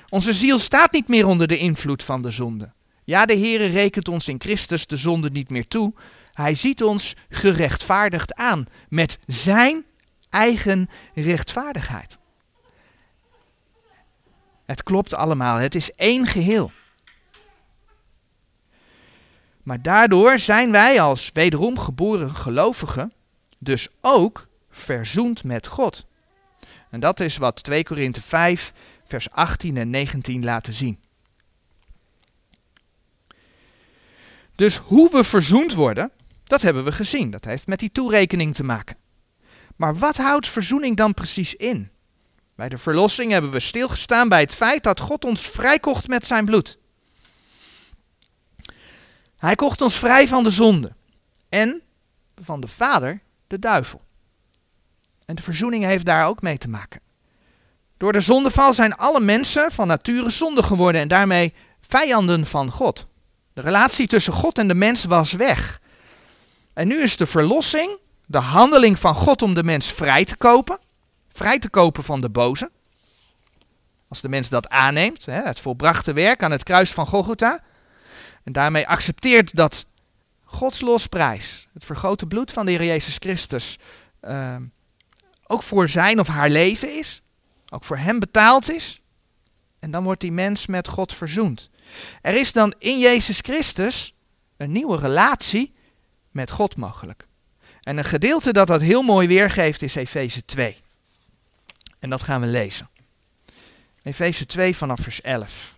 Onze 0.10 0.34
ziel 0.34 0.60
staat 0.60 0.92
niet 0.92 1.08
meer 1.08 1.28
onder 1.28 1.48
de 1.48 1.58
invloed 1.58 2.04
van 2.04 2.22
de 2.22 2.32
zonde. 2.32 2.76
Ja, 3.08 3.26
de 3.26 3.38
Heere 3.38 3.66
rekent 3.66 4.08
ons 4.08 4.28
in 4.28 4.40
Christus 4.40 4.88
de 4.88 4.96
zonde 4.96 5.30
niet 5.30 5.50
meer 5.50 5.68
toe. 5.68 5.94
Hij 6.34 6.56
ziet 6.56 6.84
ons 6.84 7.16
gerechtvaardigd 7.30 8.36
aan 8.36 8.66
met 8.90 9.20
zijn 9.26 9.86
eigen 10.30 10.90
rechtvaardigheid. 11.14 12.18
Het 14.66 14.84
klopt 14.84 15.14
allemaal, 15.14 15.58
het 15.58 15.76
is 15.76 15.92
één 15.92 16.28
geheel. 16.28 16.72
Maar 19.64 19.82
daardoor 19.82 20.40
zijn 20.40 20.72
wij 20.72 21.02
als 21.02 21.30
wederom 21.34 21.80
geboren 21.80 22.36
gelovigen 22.36 23.14
dus 23.58 23.88
ook 24.02 24.48
verzoend 24.70 25.44
met 25.44 25.68
God. 25.68 26.06
En 26.90 27.00
dat 27.00 27.20
is 27.20 27.38
wat 27.38 27.64
2 27.64 27.84
Korinthe 27.84 28.22
5, 28.22 28.74
vers 29.06 29.32
18 29.32 29.78
en 29.78 29.90
19 29.90 30.44
laten 30.44 30.74
zien. 30.74 31.00
Dus 34.58 34.78
hoe 34.78 35.10
we 35.12 35.24
verzoend 35.24 35.74
worden, 35.74 36.12
dat 36.44 36.62
hebben 36.62 36.84
we 36.84 36.92
gezien. 36.92 37.32
Dat 37.32 37.46
heeft 37.46 37.68
met 37.68 37.80
die 37.80 37.92
toerekening 37.92 38.56
te 38.56 38.64
maken. 38.64 38.98
Maar 39.76 39.96
wat 39.98 40.18
houdt 40.18 40.48
verzoening 40.48 40.96
dan 40.96 41.14
precies 41.14 41.56
in? 41.56 41.92
Bij 42.56 42.70
de 42.70 42.78
verlossing 42.78 43.32
hebben 43.32 43.52
we 43.52 43.60
stilgestaan 43.60 44.30
bij 44.30 44.40
het 44.40 44.56
feit 44.56 44.84
dat 44.84 45.00
God 45.00 45.26
ons 45.26 45.42
vrijkocht 45.42 46.08
met 46.08 46.28
zijn 46.28 46.46
bloed. 46.46 46.78
Hij 49.38 49.56
kocht 49.56 49.82
ons 49.82 49.98
vrij 49.98 50.28
van 50.28 50.44
de 50.44 50.50
zonde 50.50 50.96
en 51.50 51.82
van 52.42 52.60
de 52.60 52.68
vader, 52.68 53.22
de 53.48 53.60
duivel. 53.60 54.02
En 55.26 55.36
de 55.36 55.42
verzoening 55.42 55.84
heeft 55.84 56.06
daar 56.06 56.26
ook 56.26 56.42
mee 56.42 56.58
te 56.58 56.70
maken. 56.70 57.02
Door 57.98 58.14
de 58.14 58.20
zondeval 58.20 58.74
zijn 58.74 58.96
alle 58.96 59.20
mensen 59.20 59.72
van 59.72 59.88
nature 59.88 60.30
zonde 60.30 60.64
geworden 60.64 61.02
en 61.02 61.08
daarmee 61.08 61.54
vijanden 61.82 62.46
van 62.46 62.72
God. 62.72 63.08
De 63.58 63.64
relatie 63.64 64.08
tussen 64.08 64.34
God 64.34 64.58
en 64.58 64.68
de 64.68 64.74
mens 64.74 65.04
was 65.04 65.32
weg. 65.32 65.80
En 66.74 66.88
nu 66.88 67.02
is 67.02 67.18
de 67.18 67.26
verlossing 67.26 67.98
de 68.26 68.38
handeling 68.38 69.00
van 69.00 69.16
God 69.16 69.42
om 69.42 69.54
de 69.54 69.64
mens 69.64 69.94
vrij 69.94 70.26
te 70.26 70.36
kopen, 70.36 70.80
vrij 71.30 71.60
te 71.60 71.70
kopen 71.70 72.04
van 72.04 72.20
de 72.20 72.30
boze. 72.30 72.72
Als 74.08 74.22
de 74.22 74.30
mens 74.30 74.50
dat 74.50 74.70
aanneemt, 74.70 75.26
het 75.26 75.60
volbrachte 75.60 76.14
werk 76.14 76.44
aan 76.44 76.52
het 76.52 76.64
kruis 76.64 76.92
van 76.92 77.08
Golgotha, 77.08 77.60
en 78.44 78.52
daarmee 78.52 78.88
accepteert 78.88 79.56
dat 79.56 79.86
Gods 80.44 80.82
losprijs, 80.82 81.68
het 81.74 81.86
vergrote 81.86 82.26
bloed 82.26 82.52
van 82.52 82.66
de 82.66 82.72
Heer 82.72 82.84
Jezus 82.84 83.16
Christus, 83.20 83.78
uh, 84.22 84.56
ook 85.44 85.64
voor 85.64 85.90
zijn 85.90 86.20
of 86.20 86.28
haar 86.28 86.50
leven 86.50 86.98
is, 86.98 87.22
ook 87.70 87.84
voor 87.84 87.98
hem 87.98 88.20
betaald 88.20 88.72
is. 88.72 89.02
En 89.88 89.94
dan 89.94 90.04
wordt 90.04 90.22
die 90.22 90.32
mens 90.32 90.66
met 90.66 90.88
God 90.88 91.14
verzoend. 91.14 91.70
Er 92.22 92.36
is 92.36 92.52
dan 92.52 92.74
in 92.78 93.00
Jezus 93.00 93.40
Christus 93.40 94.16
een 94.58 94.72
nieuwe 94.72 94.98
relatie 94.98 95.74
met 96.32 96.52
God 96.52 96.76
mogelijk. 96.76 97.28
En 97.82 97.98
een 97.98 98.06
gedeelte 98.06 98.54
dat 98.54 98.68
dat 98.68 98.82
heel 98.82 99.02
mooi 99.02 99.28
weergeeft 99.28 99.82
is 99.82 99.96
Efeze 99.96 100.46
2. 100.46 100.78
En 102.00 102.10
dat 102.10 102.22
gaan 102.22 102.42
we 102.42 102.48
lezen. 102.48 102.90
Efeze 104.04 104.46
2 104.46 104.76
vanaf 104.76 105.00
vers 105.00 105.22
11. 105.22 105.76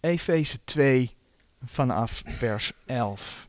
Efeze 0.00 0.64
2 0.64 1.16
vanaf 1.64 2.22
vers 2.26 2.72
11. 2.86 3.48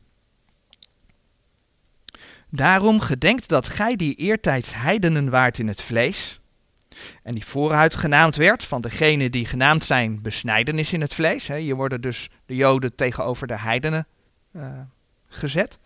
Daarom 2.54 3.00
gedenkt 3.00 3.48
dat 3.48 3.68
gij 3.68 3.96
die 3.96 4.14
eertijds 4.14 4.74
heidenen 4.74 5.30
waart 5.30 5.58
in 5.58 5.68
het 5.68 5.82
vlees, 5.82 6.40
en 7.22 7.34
die 7.34 7.46
vooruit 7.46 7.94
genaamd 7.94 8.36
werd 8.36 8.64
van 8.64 8.80
degene 8.80 9.30
die 9.30 9.46
genaamd 9.46 9.84
zijn 9.84 10.22
besnijdenis 10.22 10.92
in 10.92 11.00
het 11.00 11.14
vlees. 11.14 11.46
Hè. 11.46 11.58
Hier 11.58 11.74
worden 11.74 12.00
dus 12.00 12.28
de 12.46 12.54
Joden 12.54 12.94
tegenover 12.94 13.46
de 13.46 13.58
heidenen 13.58 14.06
uh, 14.56 14.64
gezet. 15.28 15.78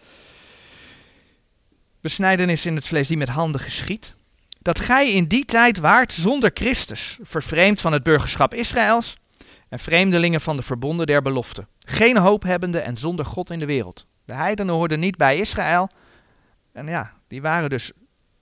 Besnijdenis 2.00 2.66
in 2.66 2.74
het 2.74 2.86
vlees 2.86 3.08
die 3.08 3.16
met 3.16 3.28
handen 3.28 3.60
geschiet. 3.60 4.14
Dat 4.58 4.80
gij 4.80 5.12
in 5.12 5.26
die 5.26 5.44
tijd 5.44 5.78
waart 5.78 6.12
zonder 6.12 6.50
Christus, 6.54 7.18
vervreemd 7.22 7.80
van 7.80 7.92
het 7.92 8.02
burgerschap 8.02 8.54
Israëls 8.54 9.16
en 9.68 9.78
vreemdelingen 9.78 10.40
van 10.40 10.56
de 10.56 10.62
verbonden 10.62 11.06
der 11.06 11.22
belofte. 11.22 11.66
Geen 11.78 12.16
hoop 12.16 12.42
hebbende 12.42 12.78
en 12.78 12.96
zonder 12.96 13.26
God 13.26 13.50
in 13.50 13.58
de 13.58 13.66
wereld. 13.66 14.06
De 14.24 14.34
heidenen 14.34 14.74
hoorden 14.74 15.00
niet 15.00 15.16
bij 15.16 15.36
Israël. 15.36 15.90
En 16.76 16.86
ja, 16.86 17.12
die 17.28 17.42
waren 17.42 17.70
dus 17.70 17.92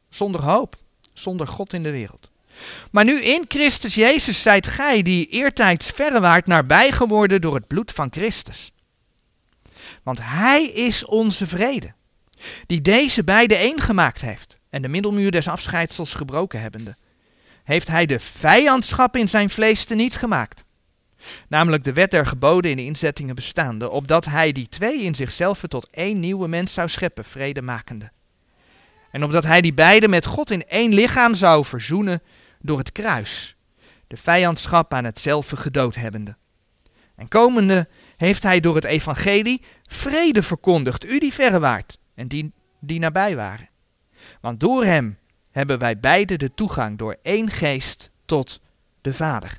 zonder 0.08 0.42
hoop, 0.42 0.76
zonder 1.12 1.48
God 1.48 1.72
in 1.72 1.82
de 1.82 1.90
wereld. 1.90 2.30
Maar 2.90 3.04
nu 3.04 3.22
in 3.22 3.44
Christus 3.48 3.94
Jezus 3.94 4.42
zijt 4.42 4.66
gij 4.66 5.02
die 5.02 5.26
eertijds 5.26 5.90
verre 5.90 6.20
waart 6.20 6.46
nabij 6.46 6.92
geworden 6.92 7.40
door 7.40 7.54
het 7.54 7.66
bloed 7.66 7.92
van 7.92 8.08
Christus. 8.10 8.72
Want 10.02 10.18
hij 10.22 10.64
is 10.64 11.04
onze 11.04 11.46
vrede, 11.46 11.94
die 12.66 12.80
deze 12.80 13.24
beide 13.24 13.54
één 13.54 13.80
gemaakt 13.80 14.20
heeft 14.20 14.58
en 14.70 14.82
de 14.82 14.88
middelmuur 14.88 15.30
des 15.30 15.48
afscheidsels 15.48 16.14
gebroken 16.14 16.60
hebbende. 16.60 16.96
Heeft 17.64 17.88
hij 17.88 18.06
de 18.06 18.20
vijandschap 18.20 19.16
in 19.16 19.28
zijn 19.28 19.50
vlees 19.50 19.84
teniet 19.84 20.16
gemaakt. 20.16 20.64
Namelijk 21.48 21.84
de 21.84 21.92
wet 21.92 22.10
der 22.10 22.26
geboden 22.26 22.70
in 22.70 22.76
de 22.76 22.84
inzettingen 22.84 23.34
bestaande, 23.34 23.90
opdat 23.90 24.24
hij 24.24 24.52
die 24.52 24.68
twee 24.68 25.02
in 25.02 25.14
zichzelf 25.14 25.62
tot 25.68 25.88
één 25.90 26.20
nieuwe 26.20 26.48
mens 26.48 26.72
zou 26.72 26.88
scheppen, 26.88 27.24
vrede 27.24 27.62
makende. 27.62 28.12
En 29.14 29.24
opdat 29.24 29.44
hij 29.44 29.60
die 29.60 29.74
beide 29.74 30.08
met 30.08 30.26
God 30.26 30.50
in 30.50 30.66
één 30.66 30.94
lichaam 30.94 31.34
zou 31.34 31.64
verzoenen 31.64 32.22
door 32.60 32.78
het 32.78 32.92
kruis, 32.92 33.56
de 34.06 34.16
vijandschap 34.16 34.94
aan 34.94 35.04
hetzelfde 35.04 35.56
gedood 35.56 35.94
hebbende. 35.94 36.36
En 37.14 37.28
komende 37.28 37.88
heeft 38.16 38.42
hij 38.42 38.60
door 38.60 38.74
het 38.74 38.84
evangelie 38.84 39.62
vrede 39.86 40.42
verkondigd, 40.42 41.04
u 41.04 41.18
die 41.18 41.32
verre 41.32 41.58
waart 41.58 41.98
en 42.14 42.28
die, 42.28 42.52
die 42.80 42.98
nabij 42.98 43.36
waren. 43.36 43.68
Want 44.40 44.60
door 44.60 44.84
hem 44.84 45.18
hebben 45.50 45.78
wij 45.78 45.98
beide 45.98 46.36
de 46.36 46.54
toegang 46.54 46.98
door 46.98 47.16
één 47.22 47.50
geest 47.50 48.10
tot 48.24 48.60
de 49.00 49.14
Vader. 49.14 49.58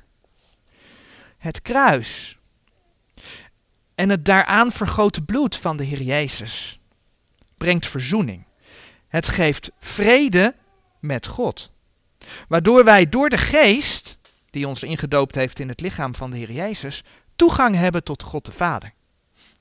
Het 1.38 1.62
kruis 1.62 2.38
en 3.94 4.08
het 4.08 4.24
daaraan 4.24 4.72
vergoten 4.72 5.24
bloed 5.24 5.56
van 5.56 5.76
de 5.76 5.84
Heer 5.84 6.02
Jezus 6.02 6.80
brengt 7.56 7.86
verzoening. 7.86 8.46
Het 9.08 9.28
geeft 9.28 9.70
vrede 9.80 10.54
met 11.00 11.26
God. 11.26 11.70
Waardoor 12.48 12.84
wij 12.84 13.08
door 13.08 13.28
de 13.28 13.38
geest, 13.38 14.18
die 14.50 14.68
ons 14.68 14.82
ingedoopt 14.82 15.34
heeft 15.34 15.58
in 15.58 15.68
het 15.68 15.80
lichaam 15.80 16.14
van 16.14 16.30
de 16.30 16.36
Heer 16.36 16.52
Jezus, 16.52 17.04
toegang 17.36 17.74
hebben 17.74 18.04
tot 18.04 18.22
God 18.22 18.44
de 18.44 18.52
Vader. 18.52 18.92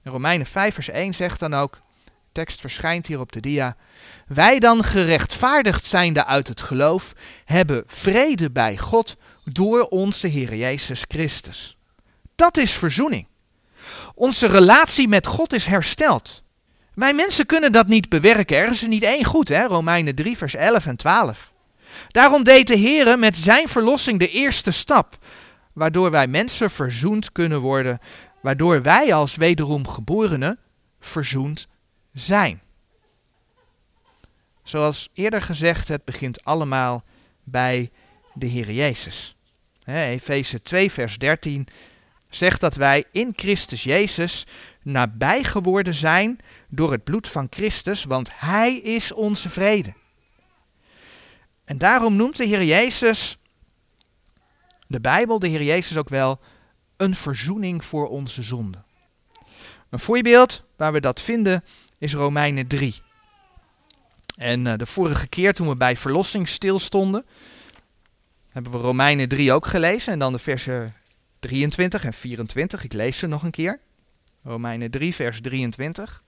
In 0.03 0.11
Romeinen 0.11 0.47
5 0.47 0.73
vers 0.73 0.89
1 0.89 1.13
zegt 1.13 1.39
dan 1.39 1.53
ook, 1.53 1.79
tekst 2.31 2.59
verschijnt 2.59 3.07
hier 3.07 3.19
op 3.19 3.31
de 3.31 3.39
dia, 3.39 3.75
wij 4.27 4.59
dan 4.59 4.83
gerechtvaardigd 4.83 5.85
zijnde 5.85 6.25
uit 6.25 6.47
het 6.47 6.61
geloof, 6.61 7.13
hebben 7.45 7.83
vrede 7.87 8.51
bij 8.51 8.77
God 8.77 9.17
door 9.45 9.81
onze 9.81 10.27
Heer 10.27 10.55
Jezus 10.55 11.05
Christus. 11.07 11.77
Dat 12.35 12.57
is 12.57 12.71
verzoening. 12.71 13.27
Onze 14.15 14.47
relatie 14.47 15.07
met 15.07 15.27
God 15.27 15.53
is 15.53 15.65
hersteld. 15.65 16.43
Wij 16.95 17.13
mensen 17.13 17.45
kunnen 17.45 17.71
dat 17.71 17.87
niet 17.87 18.09
bewerken. 18.09 18.57
Er 18.57 18.69
is 18.69 18.81
niet 18.81 19.03
één 19.03 19.25
goed, 19.25 19.47
hè? 19.47 19.65
Romeinen 19.65 20.15
3, 20.15 20.37
vers 20.37 20.55
11 20.55 20.85
en 20.85 20.95
12. 20.95 21.51
Daarom 22.07 22.43
deed 22.43 22.67
de 22.67 22.75
Heer 22.75 23.19
met 23.19 23.37
zijn 23.37 23.67
verlossing 23.67 24.19
de 24.19 24.29
eerste 24.29 24.71
stap, 24.71 25.17
waardoor 25.73 26.11
wij 26.11 26.27
mensen 26.27 26.71
verzoend 26.71 27.31
kunnen 27.31 27.59
worden, 27.59 27.99
waardoor 28.41 28.81
wij 28.81 29.13
als 29.13 29.35
wederom 29.35 29.87
geborenen 29.87 30.59
verzoend 30.99 31.67
zijn. 32.13 32.61
Zoals 34.63 35.09
eerder 35.13 35.41
gezegd, 35.41 35.87
het 35.87 36.05
begint 36.05 36.43
allemaal 36.43 37.03
bij 37.43 37.91
de 38.33 38.45
Heer 38.45 38.71
Jezus. 38.71 39.35
Efeze 39.85 40.61
2, 40.61 40.91
vers 40.91 41.17
13 41.17 41.67
zegt 42.29 42.59
dat 42.59 42.75
wij 42.75 43.03
in 43.11 43.33
Christus 43.35 43.83
Jezus 43.83 44.45
nabij 44.85 45.43
geworden 45.43 45.93
zijn 45.93 46.39
door 46.69 46.91
het 46.91 47.03
bloed 47.03 47.27
van 47.27 47.47
Christus, 47.49 48.03
want 48.03 48.29
Hij 48.33 48.75
is 48.75 49.11
onze 49.11 49.49
vrede. 49.49 49.93
En 51.63 51.77
daarom 51.77 52.15
noemt 52.15 52.37
de 52.37 52.45
Heer 52.45 52.63
Jezus, 52.63 53.37
de 54.87 55.01
Bijbel, 55.01 55.39
de 55.39 55.47
Heer 55.47 55.63
Jezus 55.63 55.97
ook 55.97 56.09
wel 56.09 56.39
een 56.97 57.15
verzoening 57.15 57.85
voor 57.85 58.07
onze 58.07 58.43
zonde. 58.43 58.83
Een 59.89 59.99
voorbeeld 59.99 60.63
waar 60.75 60.93
we 60.93 60.99
dat 60.99 61.21
vinden 61.21 61.63
is 61.97 62.13
Romeinen 62.13 62.67
3. 62.67 63.01
En 64.35 64.65
uh, 64.65 64.73
de 64.77 64.85
vorige 64.85 65.27
keer 65.27 65.53
toen 65.53 65.67
we 65.67 65.75
bij 65.75 65.97
verlossing 65.97 66.47
stilstonden, 66.47 67.25
hebben 68.51 68.71
we 68.71 68.77
Romeinen 68.77 69.27
3 69.27 69.53
ook 69.53 69.65
gelezen 69.65 70.13
en 70.13 70.19
dan 70.19 70.33
de 70.33 70.39
versen 70.39 70.95
23 71.39 72.03
en 72.03 72.13
24. 72.13 72.83
Ik 72.83 72.93
lees 72.93 73.17
ze 73.17 73.27
nog 73.27 73.43
een 73.43 73.51
keer. 73.51 73.79
Romeinen 74.45 74.91
3, 74.91 75.15
vers 75.15 75.41
23. 75.41 76.23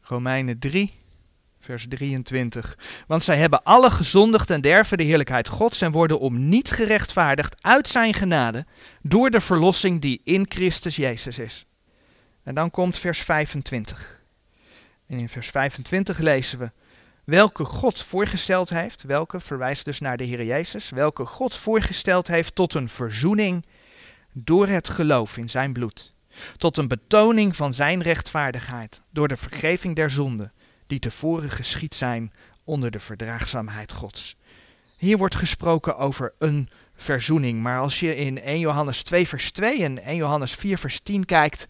Romeinen 0.00 0.58
3, 0.58 0.92
vers 1.60 1.86
23. 1.88 2.78
Want 3.06 3.22
zij 3.22 3.36
hebben 3.36 3.62
alle 3.62 3.90
gezondigd 3.90 4.50
en 4.50 4.60
derven 4.60 4.98
de 4.98 5.04
heerlijkheid 5.04 5.48
Gods 5.48 5.80
en 5.80 5.90
worden 5.90 6.20
om 6.20 6.48
niet 6.48 6.70
gerechtvaardigd 6.70 7.64
uit 7.64 7.88
zijn 7.88 8.14
genade 8.14 8.66
door 9.02 9.30
de 9.30 9.40
verlossing 9.40 10.00
die 10.00 10.20
in 10.24 10.46
Christus 10.48 10.96
Jezus 10.96 11.38
is. 11.38 11.66
En 12.42 12.54
dan 12.54 12.70
komt 12.70 12.98
vers 12.98 13.18
25. 13.18 14.22
En 15.06 15.18
in 15.18 15.28
vers 15.28 15.50
25 15.50 16.18
lezen 16.18 16.58
we, 16.58 16.70
welke 17.24 17.64
God 17.64 18.02
voorgesteld 18.02 18.70
heeft, 18.70 19.02
welke 19.02 19.40
verwijst 19.40 19.84
dus 19.84 20.00
naar 20.00 20.16
de 20.16 20.24
Heer 20.24 20.44
Jezus, 20.44 20.90
welke 20.90 21.24
God 21.24 21.54
voorgesteld 21.54 22.26
heeft 22.26 22.54
tot 22.54 22.74
een 22.74 22.88
verzoening 22.88 23.64
door 24.38 24.66
het 24.66 24.88
geloof 24.88 25.36
in 25.36 25.48
zijn 25.48 25.72
bloed 25.72 26.14
tot 26.56 26.76
een 26.76 26.88
betoning 26.88 27.56
van 27.56 27.74
zijn 27.74 28.02
rechtvaardigheid 28.02 29.02
door 29.10 29.28
de 29.28 29.36
vergeving 29.36 29.96
der 29.96 30.10
zonden 30.10 30.52
die 30.86 30.98
tevoren 30.98 31.50
geschied 31.50 31.94
zijn 31.94 32.32
onder 32.64 32.90
de 32.90 33.00
verdraagzaamheid 33.00 33.92
Gods. 33.92 34.36
Hier 34.96 35.18
wordt 35.18 35.34
gesproken 35.34 35.96
over 35.96 36.34
een 36.38 36.68
verzoening, 36.94 37.62
maar 37.62 37.78
als 37.78 38.00
je 38.00 38.16
in 38.16 38.40
1 38.40 38.58
Johannes 38.58 39.02
2 39.02 39.28
vers 39.28 39.50
2 39.50 39.84
en 39.84 40.02
1 40.02 40.16
Johannes 40.16 40.54
4 40.54 40.78
vers 40.78 41.00
10 41.00 41.24
kijkt, 41.24 41.66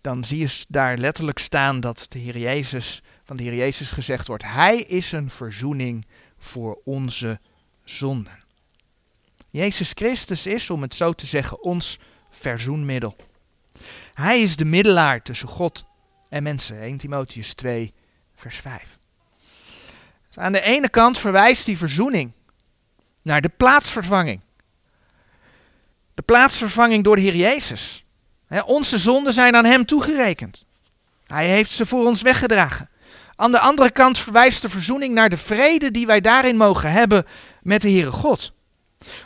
dan 0.00 0.24
zie 0.24 0.38
je 0.38 0.64
daar 0.68 0.98
letterlijk 0.98 1.38
staan 1.38 1.80
dat 1.80 2.06
de 2.08 2.18
Heer 2.18 2.38
Jezus, 2.38 3.02
van 3.24 3.36
de 3.36 3.42
Heer 3.42 3.54
Jezus 3.54 3.90
gezegd 3.90 4.26
wordt, 4.26 4.44
Hij 4.44 4.76
is 4.76 5.12
een 5.12 5.30
verzoening 5.30 6.06
voor 6.38 6.80
onze 6.84 7.40
zonden. 7.84 8.48
Jezus 9.50 9.90
Christus 9.94 10.46
is, 10.46 10.70
om 10.70 10.82
het 10.82 10.94
zo 10.94 11.12
te 11.12 11.26
zeggen, 11.26 11.62
ons 11.62 11.98
verzoenmiddel. 12.30 13.16
Hij 14.14 14.42
is 14.42 14.56
de 14.56 14.64
middelaar 14.64 15.22
tussen 15.22 15.48
God 15.48 15.84
en 16.28 16.42
mensen. 16.42 16.80
1 16.80 16.96
Timotheus 16.96 17.54
2, 17.54 17.94
vers 18.34 18.56
5. 18.56 18.98
Dus 20.28 20.38
aan 20.38 20.52
de 20.52 20.62
ene 20.62 20.88
kant 20.88 21.18
verwijst 21.18 21.64
die 21.64 21.78
verzoening 21.78 22.32
naar 23.22 23.40
de 23.40 23.48
plaatsvervanging. 23.48 24.40
De 26.14 26.22
plaatsvervanging 26.22 27.04
door 27.04 27.16
de 27.16 27.22
Heer 27.22 27.36
Jezus. 27.36 28.04
onze 28.66 28.98
zonden 28.98 29.32
zijn 29.32 29.56
aan 29.56 29.64
Hem 29.64 29.84
toegerekend. 29.84 30.66
Hij 31.24 31.48
heeft 31.48 31.70
ze 31.70 31.86
voor 31.86 32.06
ons 32.06 32.22
weggedragen. 32.22 32.90
Aan 33.36 33.50
de 33.50 33.58
andere 33.58 33.90
kant 33.90 34.18
verwijst 34.18 34.62
de 34.62 34.68
verzoening 34.68 35.14
naar 35.14 35.28
de 35.28 35.36
vrede 35.36 35.90
die 35.90 36.06
wij 36.06 36.20
daarin 36.20 36.56
mogen 36.56 36.92
hebben 36.92 37.26
met 37.62 37.82
de 37.82 37.90
Heere 37.90 38.12
God. 38.12 38.52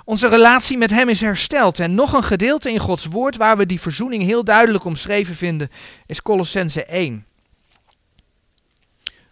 Onze 0.05 0.29
relatie 0.29 0.77
met 0.77 0.91
Hem 0.91 1.09
is 1.09 1.21
hersteld. 1.21 1.79
En 1.79 1.95
nog 1.95 2.13
een 2.13 2.25
gedeelte 2.25 2.71
in 2.71 2.79
Gods 2.79 3.07
Woord 3.07 3.37
waar 3.37 3.57
we 3.57 3.67
die 3.67 3.81
verzoening 3.81 4.23
heel 4.23 4.45
duidelijk 4.45 4.85
omschreven 4.85 5.35
vinden, 5.35 5.69
is 6.07 6.23
Colossense 6.23 6.85
1. 6.85 7.27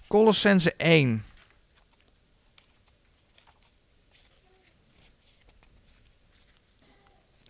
Colossense 0.08 0.74
1. 0.76 1.24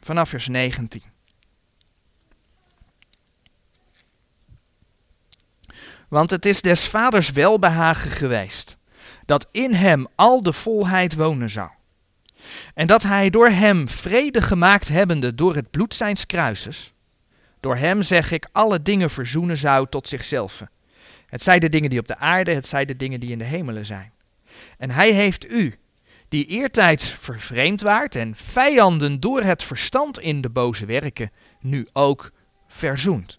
Vanaf 0.01 0.29
vers 0.29 0.49
19. 0.49 1.03
Want 6.09 6.31
het 6.31 6.47
is 6.47 6.63
des 6.63 6.85
vaders 6.85 7.31
welbehagen 7.31 8.11
geweest 8.11 8.77
dat 9.25 9.47
in 9.51 9.75
hem 9.75 10.07
al 10.15 10.43
de 10.43 10.53
volheid 10.53 11.15
wonen 11.15 11.51
zou 11.51 11.71
en 12.75 12.87
dat 12.87 13.03
hij 13.03 13.31
door 13.31 13.49
hem 13.49 13.89
vrede 13.89 14.43
gemaakt 14.43 14.89
hebbende 14.89 15.35
door 15.35 15.55
het 15.55 15.71
bloed 15.71 15.95
zijns 15.95 16.27
kruises, 16.27 16.93
door 17.61 17.77
hem 17.77 18.03
zeg 18.03 18.31
ik 18.31 18.49
alle 18.53 18.83
dingen 18.83 19.11
verzoenen 19.11 19.57
zou 19.57 19.87
tot 19.91 20.09
zichzelf. 20.09 20.63
Het 21.27 21.43
zij 21.43 21.59
de 21.59 21.69
dingen 21.69 21.91
die 21.91 21.99
op 21.99 22.09
de 22.09 22.17
aarde, 22.17 22.53
het 22.53 22.69
zij 22.69 22.85
de 22.85 22.97
dingen 22.97 23.21
die 23.21 23.31
in 23.31 23.39
de 23.39 23.45
hemelen 23.45 23.87
zijn. 23.87 24.13
En 24.79 24.91
hij 24.91 25.11
heeft 25.11 25.51
u, 25.51 25.79
die 26.29 26.47
eertijds 26.47 27.15
vervreemd 27.19 27.81
waart 27.81 28.17
en 28.17 28.37
vijanden 28.37 29.21
door 29.21 29.43
het 29.43 29.63
verstand 29.63 30.19
in 30.19 30.41
de 30.41 30.51
boze 30.51 30.87
werken, 30.87 31.31
nu 31.61 31.89
ook 31.93 32.31
verzoend. 32.69 33.39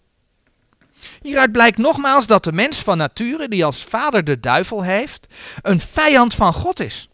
Hieruit 1.22 1.52
blijkt 1.52 1.78
nogmaals 1.78 2.26
dat 2.26 2.44
de 2.44 2.52
mens 2.52 2.76
van 2.76 2.98
nature, 2.98 3.48
die 3.48 3.64
als 3.64 3.84
vader 3.84 4.24
de 4.24 4.40
duivel 4.40 4.82
heeft, 4.82 5.26
een 5.62 5.80
vijand 5.80 6.34
van 6.34 6.52
God 6.52 6.80
is. 6.80 7.08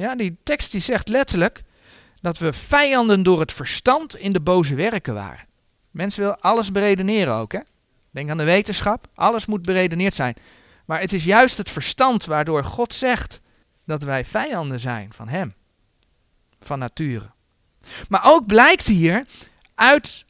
Ja, 0.00 0.16
die 0.16 0.36
tekst 0.42 0.72
die 0.72 0.80
zegt 0.80 1.08
letterlijk 1.08 1.62
dat 2.20 2.38
we 2.38 2.52
vijanden 2.52 3.22
door 3.22 3.40
het 3.40 3.52
verstand 3.52 4.16
in 4.16 4.32
de 4.32 4.40
boze 4.40 4.74
werken 4.74 5.14
waren. 5.14 5.46
Mensen 5.90 6.20
willen 6.20 6.40
alles 6.40 6.72
beredeneren 6.72 7.34
ook, 7.34 7.52
hè? 7.52 7.60
Denk 8.10 8.30
aan 8.30 8.38
de 8.38 8.44
wetenschap, 8.44 9.06
alles 9.14 9.46
moet 9.46 9.62
beredeneerd 9.62 10.14
zijn. 10.14 10.34
Maar 10.86 11.00
het 11.00 11.12
is 11.12 11.24
juist 11.24 11.56
het 11.56 11.70
verstand 11.70 12.24
waardoor 12.24 12.64
God 12.64 12.94
zegt 12.94 13.40
dat 13.84 14.02
wij 14.02 14.24
vijanden 14.24 14.80
zijn 14.80 15.12
van 15.12 15.28
Hem, 15.28 15.54
van 16.60 16.78
nature. 16.78 17.30
Maar 18.08 18.22
ook 18.24 18.46
blijkt 18.46 18.86
hier 18.86 19.24
uit 19.74 20.24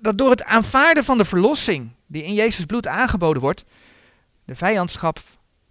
dat 0.00 0.18
door 0.18 0.30
het 0.30 0.44
aanvaarden 0.44 1.04
van 1.04 1.18
de 1.18 1.24
verlossing 1.24 1.90
die 2.06 2.24
in 2.24 2.34
Jezus 2.34 2.64
bloed 2.64 2.86
aangeboden 2.86 3.42
wordt, 3.42 3.64
de 4.44 4.54
vijandschap 4.54 5.20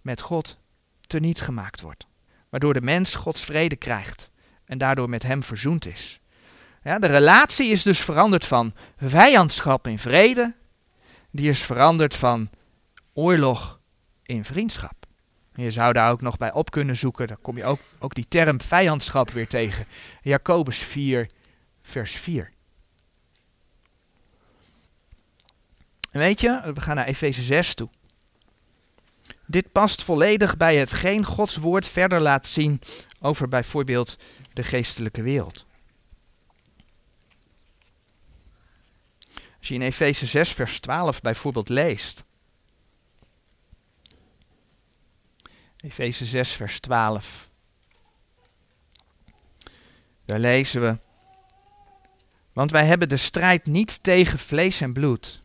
met 0.00 0.20
God 0.20 0.58
teniet 1.06 1.40
gemaakt 1.40 1.80
wordt. 1.80 2.08
Waardoor 2.50 2.72
de 2.72 2.82
mens 2.82 3.14
Gods 3.14 3.44
vrede 3.44 3.76
krijgt 3.76 4.30
en 4.64 4.78
daardoor 4.78 5.08
met 5.08 5.22
Hem 5.22 5.42
verzoend 5.42 5.86
is. 5.86 6.20
Ja, 6.82 6.98
de 6.98 7.06
relatie 7.06 7.70
is 7.70 7.82
dus 7.82 8.00
veranderd 8.00 8.44
van 8.44 8.74
vijandschap 8.98 9.86
in 9.86 9.98
vrede, 9.98 10.54
die 11.30 11.48
is 11.48 11.62
veranderd 11.62 12.16
van 12.16 12.50
oorlog 13.12 13.80
in 14.22 14.44
vriendschap. 14.44 15.06
je 15.54 15.70
zou 15.70 15.92
daar 15.92 16.10
ook 16.10 16.20
nog 16.20 16.36
bij 16.36 16.52
op 16.52 16.70
kunnen 16.70 16.96
zoeken, 16.96 17.26
dan 17.26 17.40
kom 17.42 17.56
je 17.56 17.64
ook, 17.64 17.80
ook 17.98 18.14
die 18.14 18.28
term 18.28 18.60
vijandschap 18.60 19.30
weer 19.30 19.48
tegen. 19.48 19.86
Jacobus 20.22 20.78
4, 20.78 21.30
vers 21.82 22.12
4. 22.12 22.52
En 26.10 26.20
weet 26.20 26.40
je, 26.40 26.72
we 26.74 26.80
gaan 26.80 26.96
naar 26.96 27.06
Efeze 27.06 27.42
6 27.42 27.74
toe. 27.74 27.88
Dit 29.50 29.72
past 29.72 30.02
volledig 30.02 30.56
bij 30.56 30.76
hetgeen 30.76 31.24
Gods 31.24 31.56
woord 31.56 31.86
verder 31.88 32.20
laat 32.20 32.46
zien 32.46 32.80
over 33.20 33.48
bijvoorbeeld 33.48 34.18
de 34.52 34.62
geestelijke 34.62 35.22
wereld. 35.22 35.66
Als 39.58 39.68
je 39.68 39.74
in 39.74 39.82
Efeze 39.82 40.26
6, 40.26 40.52
vers 40.52 40.80
12 40.80 41.20
bijvoorbeeld 41.20 41.68
leest. 41.68 42.24
Efeze 45.76 46.26
6, 46.26 46.50
vers 46.50 46.80
12. 46.80 47.48
Daar 50.24 50.38
lezen 50.38 50.80
we. 50.80 50.98
Want 52.52 52.70
wij 52.70 52.86
hebben 52.86 53.08
de 53.08 53.16
strijd 53.16 53.66
niet 53.66 54.02
tegen 54.02 54.38
vlees 54.38 54.80
en 54.80 54.92
bloed, 54.92 55.42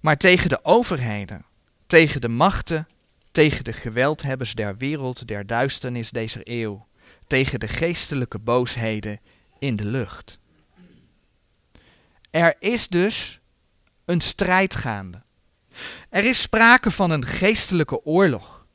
maar 0.00 0.16
tegen 0.16 0.48
de 0.48 0.64
overheden, 0.64 1.44
tegen 1.86 2.20
de 2.20 2.28
machten, 2.28 2.88
tegen 3.32 3.64
de 3.64 3.72
geweldhebbers 3.72 4.54
der 4.54 4.76
wereld, 4.76 5.28
der 5.28 5.46
duisternis 5.46 6.10
deze 6.10 6.40
eeuw, 6.44 6.86
tegen 7.26 7.60
de 7.60 7.68
geestelijke 7.68 8.38
boosheden 8.38 9.20
in 9.58 9.76
de 9.76 9.84
lucht. 9.84 10.38
Er 12.30 12.56
is 12.58 12.88
dus 12.88 13.40
een 14.04 14.20
strijd 14.20 14.74
gaande. 14.74 15.22
Er 16.08 16.24
is 16.24 16.42
sprake 16.42 16.90
van 16.90 17.10
een 17.10 17.26
geestelijke 17.26 18.04
oorlog. 18.04 18.66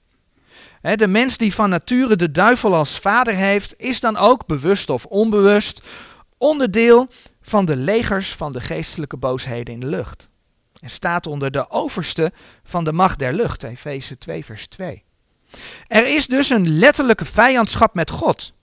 De 0.81 1.07
mens 1.07 1.37
die 1.37 1.53
van 1.53 1.69
nature 1.69 2.15
de 2.15 2.31
duivel 2.31 2.75
als 2.75 2.99
vader 2.99 3.35
heeft, 3.35 3.73
is 3.77 3.99
dan 3.99 4.17
ook 4.17 4.45
bewust 4.45 4.89
of 4.89 5.05
onbewust 5.05 5.81
onderdeel 6.37 7.09
van 7.41 7.65
de 7.65 7.75
legers 7.75 8.33
van 8.33 8.51
de 8.51 8.61
geestelijke 8.61 9.17
boosheden 9.17 9.73
in 9.73 9.79
de 9.79 9.87
lucht. 9.87 10.29
En 10.81 10.89
staat 10.89 11.27
onder 11.27 11.51
de 11.51 11.69
overste 11.69 12.31
van 12.63 12.83
de 12.83 12.93
macht 12.93 13.19
der 13.19 13.33
lucht, 13.33 13.63
Efeze 13.63 14.17
2, 14.17 14.45
vers 14.45 14.67
2. 14.67 15.03
Er 15.87 16.15
is 16.15 16.27
dus 16.27 16.49
een 16.49 16.69
letterlijke 16.69 17.25
vijandschap 17.25 17.93
met 17.93 18.09
God. 18.09 18.53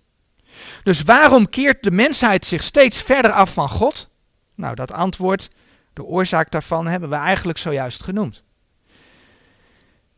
Dus 0.82 1.02
waarom 1.02 1.48
keert 1.48 1.82
de 1.82 1.90
mensheid 1.90 2.46
zich 2.46 2.62
steeds 2.62 3.02
verder 3.02 3.30
af 3.30 3.52
van 3.52 3.68
God? 3.68 4.08
Nou, 4.54 4.74
dat 4.74 4.92
antwoord, 4.92 5.48
de 5.92 6.04
oorzaak 6.04 6.50
daarvan, 6.50 6.86
hebben 6.86 7.08
we 7.08 7.14
eigenlijk 7.14 7.58
zojuist 7.58 8.02
genoemd. 8.02 8.42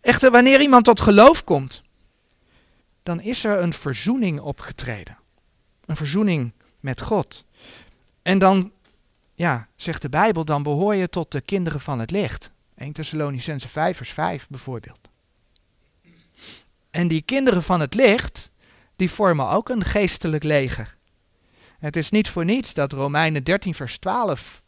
Echter, 0.01 0.31
wanneer 0.31 0.61
iemand 0.61 0.85
tot 0.85 1.01
geloof 1.01 1.45
komt, 1.45 1.83
dan 3.03 3.21
is 3.21 3.45
er 3.45 3.59
een 3.59 3.73
verzoening 3.73 4.41
opgetreden. 4.41 5.19
Een 5.85 5.97
verzoening 5.97 6.53
met 6.81 7.01
God. 7.01 7.45
En 8.23 8.39
dan, 8.39 8.73
ja, 9.41 9.69
zegt 9.77 10.03
de 10.03 10.09
Bijbel, 10.09 10.45
dan 10.45 10.63
behoor 10.63 10.95
je 10.95 11.09
tot 11.09 11.33
de 11.33 11.41
kinderen 11.41 11.81
van 11.81 11.99
het 11.99 12.11
licht. 12.11 12.51
1 12.77 12.93
Thessalonicense 12.93 13.69
5 13.69 13.97
vers 13.97 14.13
5 14.13 14.47
bijvoorbeeld. 14.49 15.01
En 16.91 17.09
die 17.09 17.23
kinderen 17.23 17.63
van 17.63 17.81
het 17.81 17.95
licht, 17.95 18.51
die 18.97 19.11
vormen 19.11 19.49
ook 19.49 19.69
een 19.69 19.85
geestelijk 19.85 20.43
leger. 20.43 20.97
Het 21.79 21.97
is 21.97 22.11
niet 22.11 22.29
voor 22.29 22.45
niets 22.45 22.75
dat 22.75 22.93
Romeinen 22.93 23.45
13 23.45 23.75
vers 23.75 23.99
12 23.99 24.63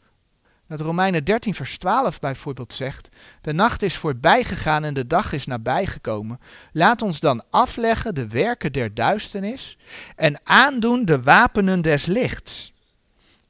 dat 0.67 0.81
Romeinen 0.81 1.23
13 1.23 1.55
vers 1.55 1.77
12 1.77 2.19
bijvoorbeeld 2.19 2.73
zegt: 2.73 3.09
De 3.41 3.53
nacht 3.53 3.81
is 3.81 3.97
voorbij 3.97 4.43
gegaan 4.43 4.83
en 4.83 4.93
de 4.93 5.07
dag 5.07 5.33
is 5.33 5.45
nabijgekomen. 5.45 6.39
Laat 6.71 7.01
ons 7.01 7.19
dan 7.19 7.43
afleggen 7.49 8.15
de 8.15 8.27
werken 8.27 8.71
der 8.71 8.93
duisternis 8.93 9.77
en 10.15 10.39
aandoen 10.43 11.05
de 11.05 11.21
wapenen 11.21 11.81
des 11.81 12.05
lichts. 12.05 12.72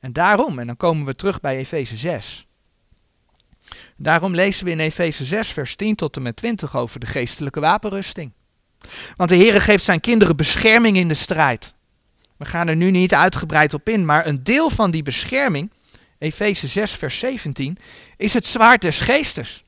En 0.03 0.13
daarom, 0.13 0.59
en 0.59 0.67
dan 0.67 0.77
komen 0.77 1.05
we 1.05 1.15
terug 1.15 1.39
bij 1.39 1.57
Efeze 1.57 1.97
6. 1.97 2.47
Daarom 3.97 4.35
lezen 4.35 4.65
we 4.65 4.71
in 4.71 4.79
Efeze 4.79 5.25
6 5.25 5.51
vers 5.51 5.75
10 5.75 5.95
tot 5.95 6.15
en 6.15 6.21
met 6.21 6.35
20 6.35 6.75
over 6.75 6.99
de 6.99 7.05
geestelijke 7.05 7.59
wapenrusting. 7.59 8.31
Want 9.15 9.29
de 9.29 9.35
Heere 9.35 9.59
geeft 9.59 9.83
zijn 9.83 9.99
kinderen 9.99 10.35
bescherming 10.35 10.97
in 10.97 11.07
de 11.07 11.13
strijd. 11.13 11.75
We 12.37 12.45
gaan 12.45 12.67
er 12.67 12.75
nu 12.75 12.91
niet 12.91 13.13
uitgebreid 13.13 13.73
op 13.73 13.89
in, 13.89 14.05
maar 14.05 14.27
een 14.27 14.43
deel 14.43 14.69
van 14.69 14.91
die 14.91 15.03
bescherming, 15.03 15.71
Efeze 16.17 16.67
6, 16.67 16.91
vers 16.91 17.19
17, 17.19 17.77
is 18.17 18.33
het 18.33 18.45
zwaard 18.45 18.81
des 18.81 18.99
geestes. 18.99 19.63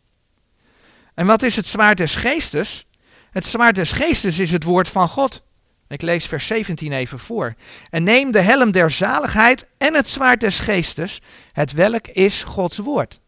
En 1.13 1.25
wat 1.25 1.41
is 1.41 1.55
het 1.55 1.67
zwaard 1.67 1.97
des 1.97 2.15
geestes? 2.15 2.85
Het 3.31 3.45
zwaard 3.45 3.75
des 3.75 3.91
geestes 3.91 4.39
is 4.39 4.51
het 4.51 4.63
woord 4.63 4.89
van 4.89 5.07
God. 5.07 5.43
Ik 5.87 6.01
lees 6.01 6.25
vers 6.25 6.47
17 6.47 6.91
even 6.91 7.19
voor. 7.19 7.55
En 7.89 8.03
neem 8.03 8.31
de 8.31 8.41
helm 8.41 8.71
der 8.71 8.91
zaligheid 8.91 9.67
en 9.77 9.93
het 9.93 10.09
zwaard 10.09 10.39
des 10.39 10.59
geestes, 10.59 11.21
het 11.51 11.71
welk 11.71 12.07
is 12.07 12.43
Gods 12.43 12.77
woord. 12.77 13.19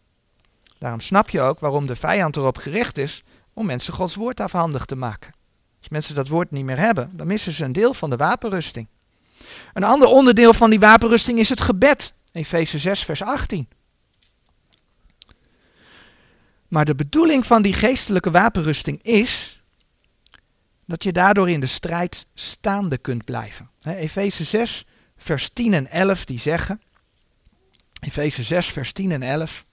Daarom 0.79 0.99
snap 0.99 1.29
je 1.29 1.41
ook 1.41 1.59
waarom 1.59 1.85
de 1.85 1.95
vijand 1.95 2.35
erop 2.35 2.57
gericht 2.57 2.97
is 2.97 3.23
om 3.53 3.65
mensen 3.65 3.93
Gods 3.93 4.15
woord 4.15 4.39
afhandig 4.39 4.85
te 4.85 4.95
maken. 4.95 5.33
Als 5.79 5.89
mensen 5.89 6.15
dat 6.15 6.27
woord 6.27 6.51
niet 6.51 6.65
meer 6.65 6.79
hebben, 6.79 7.09
dan 7.13 7.27
missen 7.27 7.51
ze 7.51 7.63
een 7.63 7.73
deel 7.73 7.93
van 7.93 8.09
de 8.09 8.15
wapenrusting. 8.15 8.87
Een 9.73 9.83
ander 9.83 10.07
onderdeel 10.07 10.53
van 10.53 10.69
die 10.69 10.79
wapenrusting 10.79 11.39
is 11.39 11.49
het 11.49 11.61
gebed. 11.61 12.13
Efeze 12.31 12.77
6, 12.77 13.03
vers 13.03 13.21
18. 13.21 13.67
Maar 16.67 16.85
de 16.85 16.95
bedoeling 16.95 17.45
van 17.45 17.61
die 17.61 17.73
geestelijke 17.73 18.31
wapenrusting 18.31 19.03
is 19.03 19.46
dat 20.87 21.03
je 21.03 21.11
daardoor 21.11 21.49
in 21.49 21.59
de 21.59 21.65
strijd 21.65 22.27
staande 22.33 22.97
kunt 22.97 23.25
blijven. 23.25 23.69
Efeze 23.81 24.43
6, 24.43 24.85
vers 25.17 25.49
10 25.49 25.73
en 25.73 25.87
11, 25.87 26.25
die 26.25 26.39
zeggen. 26.39 26.81
Efeze 27.99 28.43
6, 28.43 28.67
vers 28.67 28.91
10 28.91 29.11
en 29.11 29.23
11. 29.23 29.65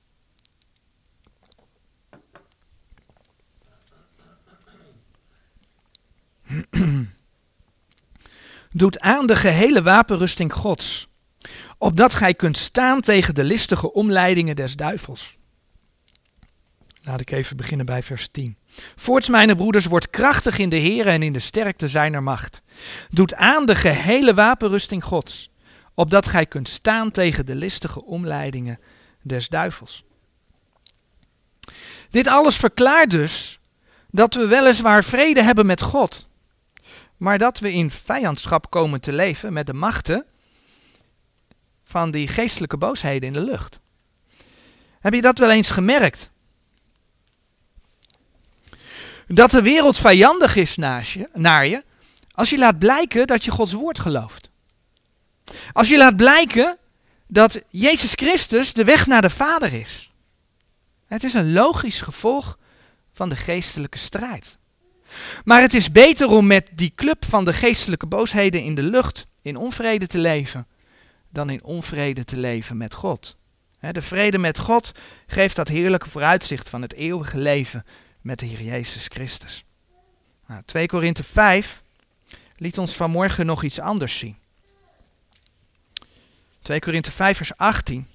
doet 8.70 9.00
aan 9.00 9.26
de 9.26 9.36
gehele 9.36 9.82
wapenrusting 9.82 10.52
Gods, 10.52 11.08
opdat 11.78 12.14
gij 12.14 12.34
kunt 12.34 12.56
staan 12.56 13.00
tegen 13.00 13.34
de 13.34 13.44
listige 13.44 13.92
omleidingen 13.92 14.56
des 14.56 14.76
duivels. 14.76 15.36
Laat 17.06 17.20
ik 17.20 17.30
even 17.30 17.56
beginnen 17.56 17.86
bij 17.86 18.02
vers 18.02 18.28
10. 18.28 18.58
Voorts, 18.96 19.28
mijn 19.28 19.56
broeders, 19.56 19.86
wordt 19.86 20.10
krachtig 20.10 20.58
in 20.58 20.68
de 20.68 20.76
Heer 20.76 21.06
en 21.06 21.22
in 21.22 21.32
de 21.32 21.38
sterkte 21.38 21.88
zijner 21.88 22.22
macht. 22.22 22.62
Doet 23.10 23.34
aan 23.34 23.66
de 23.66 23.74
gehele 23.74 24.34
wapenrusting 24.34 25.04
Gods, 25.04 25.50
opdat 25.94 26.26
gij 26.26 26.46
kunt 26.46 26.68
staan 26.68 27.10
tegen 27.10 27.46
de 27.46 27.54
listige 27.54 28.04
omleidingen 28.04 28.78
des 29.22 29.48
duivels. 29.48 30.04
Dit 32.10 32.26
alles 32.26 32.56
verklaart 32.56 33.10
dus 33.10 33.60
dat 34.10 34.34
we 34.34 34.46
weliswaar 34.46 35.04
vrede 35.04 35.42
hebben 35.42 35.66
met 35.66 35.80
God, 35.80 36.28
maar 37.16 37.38
dat 37.38 37.58
we 37.58 37.72
in 37.72 37.90
vijandschap 37.90 38.70
komen 38.70 39.00
te 39.00 39.12
leven 39.12 39.52
met 39.52 39.66
de 39.66 39.74
machten 39.74 40.26
van 41.84 42.10
die 42.10 42.28
geestelijke 42.28 42.76
boosheden 42.76 43.26
in 43.26 43.32
de 43.32 43.50
lucht. 43.50 43.80
Heb 45.00 45.14
je 45.14 45.22
dat 45.22 45.38
wel 45.38 45.50
eens 45.50 45.70
gemerkt? 45.70 46.32
Dat 49.26 49.50
de 49.50 49.62
wereld 49.62 49.96
vijandig 49.96 50.56
is 50.56 50.76
naar 51.32 51.66
je 51.66 51.84
als 52.34 52.50
je 52.50 52.58
laat 52.58 52.78
blijken 52.78 53.26
dat 53.26 53.44
je 53.44 53.50
Gods 53.50 53.72
woord 53.72 53.98
gelooft. 53.98 54.50
Als 55.72 55.88
je 55.88 55.96
laat 55.96 56.16
blijken 56.16 56.78
dat 57.26 57.60
Jezus 57.68 58.12
Christus 58.12 58.72
de 58.72 58.84
weg 58.84 59.06
naar 59.06 59.22
de 59.22 59.30
Vader 59.30 59.72
is. 59.72 60.12
Het 61.06 61.24
is 61.24 61.34
een 61.34 61.52
logisch 61.52 62.00
gevolg 62.00 62.58
van 63.12 63.28
de 63.28 63.36
geestelijke 63.36 63.98
strijd. 63.98 64.58
Maar 65.44 65.60
het 65.60 65.74
is 65.74 65.92
beter 65.92 66.28
om 66.28 66.46
met 66.46 66.70
die 66.72 66.92
club 66.94 67.24
van 67.24 67.44
de 67.44 67.52
geestelijke 67.52 68.06
boosheden 68.06 68.62
in 68.62 68.74
de 68.74 68.82
lucht 68.82 69.26
in 69.42 69.56
onvrede 69.56 70.06
te 70.06 70.18
leven, 70.18 70.66
dan 71.30 71.50
in 71.50 71.64
onvrede 71.64 72.24
te 72.24 72.36
leven 72.36 72.76
met 72.76 72.94
God. 72.94 73.36
De 73.92 74.02
vrede 74.02 74.38
met 74.38 74.58
God 74.58 74.92
geeft 75.26 75.56
dat 75.56 75.68
heerlijke 75.68 76.10
vooruitzicht 76.10 76.68
van 76.68 76.82
het 76.82 76.92
eeuwige 76.92 77.38
leven 77.38 77.84
met 78.24 78.38
de 78.38 78.46
Heer 78.46 78.62
Jezus 78.62 79.06
Christus. 79.06 79.64
Nou, 80.46 80.62
2 80.64 80.86
Korinthe 80.86 81.24
5 81.24 81.82
liet 82.56 82.78
ons 82.78 82.96
vanmorgen 82.96 83.46
nog 83.46 83.62
iets 83.62 83.78
anders 83.80 84.18
zien. 84.18 84.36
2 86.62 86.80
Korinthe 86.80 87.12
5 87.12 87.36
vers 87.36 87.56
18. 87.56 88.08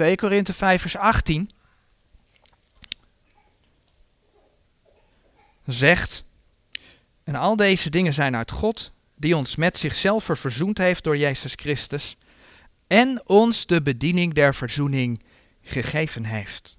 ...2 0.00 0.14
Korinthe 0.14 0.54
5 0.54 0.80
vers 0.80 0.96
18... 0.96 1.50
...zegt... 5.66 6.24
...en 7.24 7.34
al 7.34 7.56
deze 7.56 7.90
dingen 7.90 8.14
zijn 8.14 8.36
uit 8.36 8.50
God... 8.50 8.92
...die 9.14 9.36
ons 9.36 9.56
met 9.56 9.78
zichzelf 9.78 10.24
verzoend 10.24 10.78
heeft 10.78 11.04
door 11.04 11.16
Jezus 11.16 11.52
Christus... 11.54 12.16
...en 12.86 13.22
ons 13.24 13.66
de 13.66 13.82
bediening 13.82 14.34
der 14.34 14.54
verzoening 14.54 15.22
gegeven 15.62 16.24
heeft. 16.24 16.78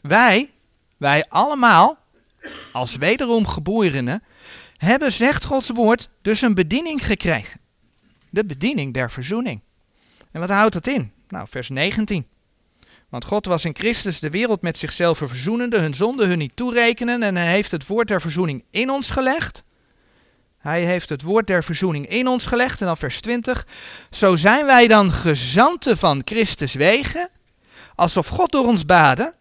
Wij, 0.00 0.50
wij 0.96 1.24
allemaal, 1.28 1.98
als 2.72 2.96
wederom 2.96 3.46
geborenen, 3.46 4.22
hebben, 4.76 5.12
zegt 5.12 5.44
Gods 5.44 5.70
woord, 5.70 6.08
dus 6.22 6.40
een 6.40 6.54
bediening 6.54 7.06
gekregen. 7.06 7.60
De 8.30 8.44
bediening 8.44 8.94
der 8.94 9.10
verzoening. 9.10 9.60
En 10.30 10.40
wat 10.40 10.50
houdt 10.50 10.72
dat 10.72 10.86
in? 10.86 11.12
Nou, 11.28 11.46
vers 11.48 11.68
19. 11.68 12.26
Want 13.08 13.24
God 13.24 13.46
was 13.46 13.64
in 13.64 13.76
Christus 13.76 14.20
de 14.20 14.30
wereld 14.30 14.62
met 14.62 14.78
zichzelf 14.78 15.18
verzoenende, 15.18 15.78
hun 15.78 15.94
zonde 15.94 16.26
hun 16.26 16.38
niet 16.38 16.56
toerekenen 16.56 17.22
en 17.22 17.36
hij 17.36 17.50
heeft 17.50 17.70
het 17.70 17.86
woord 17.86 18.08
der 18.08 18.20
verzoening 18.20 18.64
in 18.70 18.90
ons 18.90 19.10
gelegd. 19.10 19.64
Hij 20.58 20.84
heeft 20.84 21.08
het 21.08 21.22
woord 21.22 21.46
der 21.46 21.64
verzoening 21.64 22.08
in 22.08 22.26
ons 22.26 22.46
gelegd. 22.46 22.80
En 22.80 22.86
dan 22.86 22.96
vers 22.96 23.20
20. 23.20 23.66
Zo 24.10 24.36
zijn 24.36 24.66
wij 24.66 24.88
dan 24.88 25.12
gezanten 25.12 25.98
van 25.98 26.22
Christus 26.24 26.74
wegen, 26.74 27.30
alsof 27.94 28.28
God 28.28 28.52
door 28.52 28.66
ons 28.66 28.84
baden. 28.84 29.34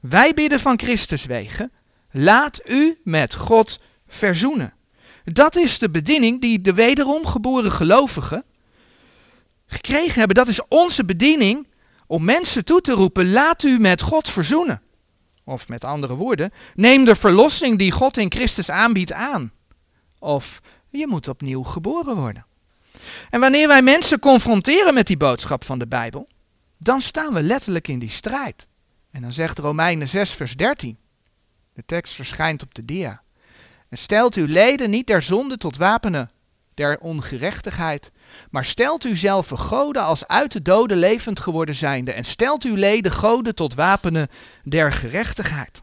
Wij 0.00 0.34
bidden 0.34 0.60
van 0.60 0.78
Christus 0.78 1.24
wegen. 1.24 1.72
Laat 2.10 2.60
u 2.64 3.00
met 3.04 3.34
God 3.34 3.78
verzoenen. 4.08 4.74
Dat 5.24 5.56
is 5.56 5.78
de 5.78 5.90
bediening 5.90 6.40
die 6.40 6.60
de 6.60 6.74
wederom 6.74 7.26
geboren 7.26 7.72
gelovigen 7.72 8.44
gekregen 9.66 10.18
hebben. 10.18 10.36
Dat 10.36 10.48
is 10.48 10.68
onze 10.68 11.04
bediening 11.04 11.66
om 12.06 12.24
mensen 12.24 12.64
toe 12.64 12.80
te 12.80 12.92
roepen: 12.92 13.30
laat 13.30 13.62
u 13.62 13.78
met 13.78 14.02
God 14.02 14.28
verzoenen. 14.28 14.82
Of 15.44 15.68
met 15.68 15.84
andere 15.84 16.14
woorden, 16.14 16.52
neem 16.74 17.04
de 17.04 17.16
verlossing 17.16 17.78
die 17.78 17.92
God 17.92 18.16
in 18.16 18.32
Christus 18.32 18.70
aanbiedt 18.70 19.12
aan. 19.12 19.52
Of 20.18 20.60
je 20.88 21.06
moet 21.06 21.28
opnieuw 21.28 21.62
geboren 21.62 22.16
worden. 22.16 22.46
En 23.30 23.40
wanneer 23.40 23.68
wij 23.68 23.82
mensen 23.82 24.18
confronteren 24.18 24.94
met 24.94 25.06
die 25.06 25.16
boodschap 25.16 25.64
van 25.64 25.78
de 25.78 25.86
Bijbel, 25.86 26.28
dan 26.78 27.00
staan 27.00 27.34
we 27.34 27.42
letterlijk 27.42 27.88
in 27.88 27.98
die 27.98 28.10
strijd. 28.10 28.68
En 29.10 29.22
dan 29.22 29.32
zegt 29.32 29.58
Romeinen 29.58 30.08
6, 30.08 30.30
vers 30.30 30.56
13. 30.56 30.98
De 31.74 31.82
tekst 31.86 32.14
verschijnt 32.14 32.62
op 32.62 32.74
de 32.74 32.84
dia. 32.84 33.22
En 33.88 33.98
stelt 33.98 34.34
uw 34.34 34.46
leden 34.46 34.90
niet 34.90 35.06
der 35.06 35.22
zonde 35.22 35.56
tot 35.56 35.76
wapenen 35.76 36.30
der 36.74 36.98
ongerechtigheid, 36.98 38.10
maar 38.50 38.64
stelt 38.64 39.04
u 39.04 39.16
zelf 39.16 39.48
goden 39.48 40.02
als 40.02 40.26
uit 40.26 40.52
de 40.52 40.62
doden 40.62 40.96
levend 40.96 41.40
geworden 41.40 41.74
zijnde, 41.74 42.12
en 42.12 42.24
stelt 42.24 42.64
uw 42.64 42.74
leden 42.74 43.12
goden 43.12 43.54
tot 43.54 43.74
wapenen 43.74 44.28
der 44.64 44.92
gerechtigheid. 44.92 45.82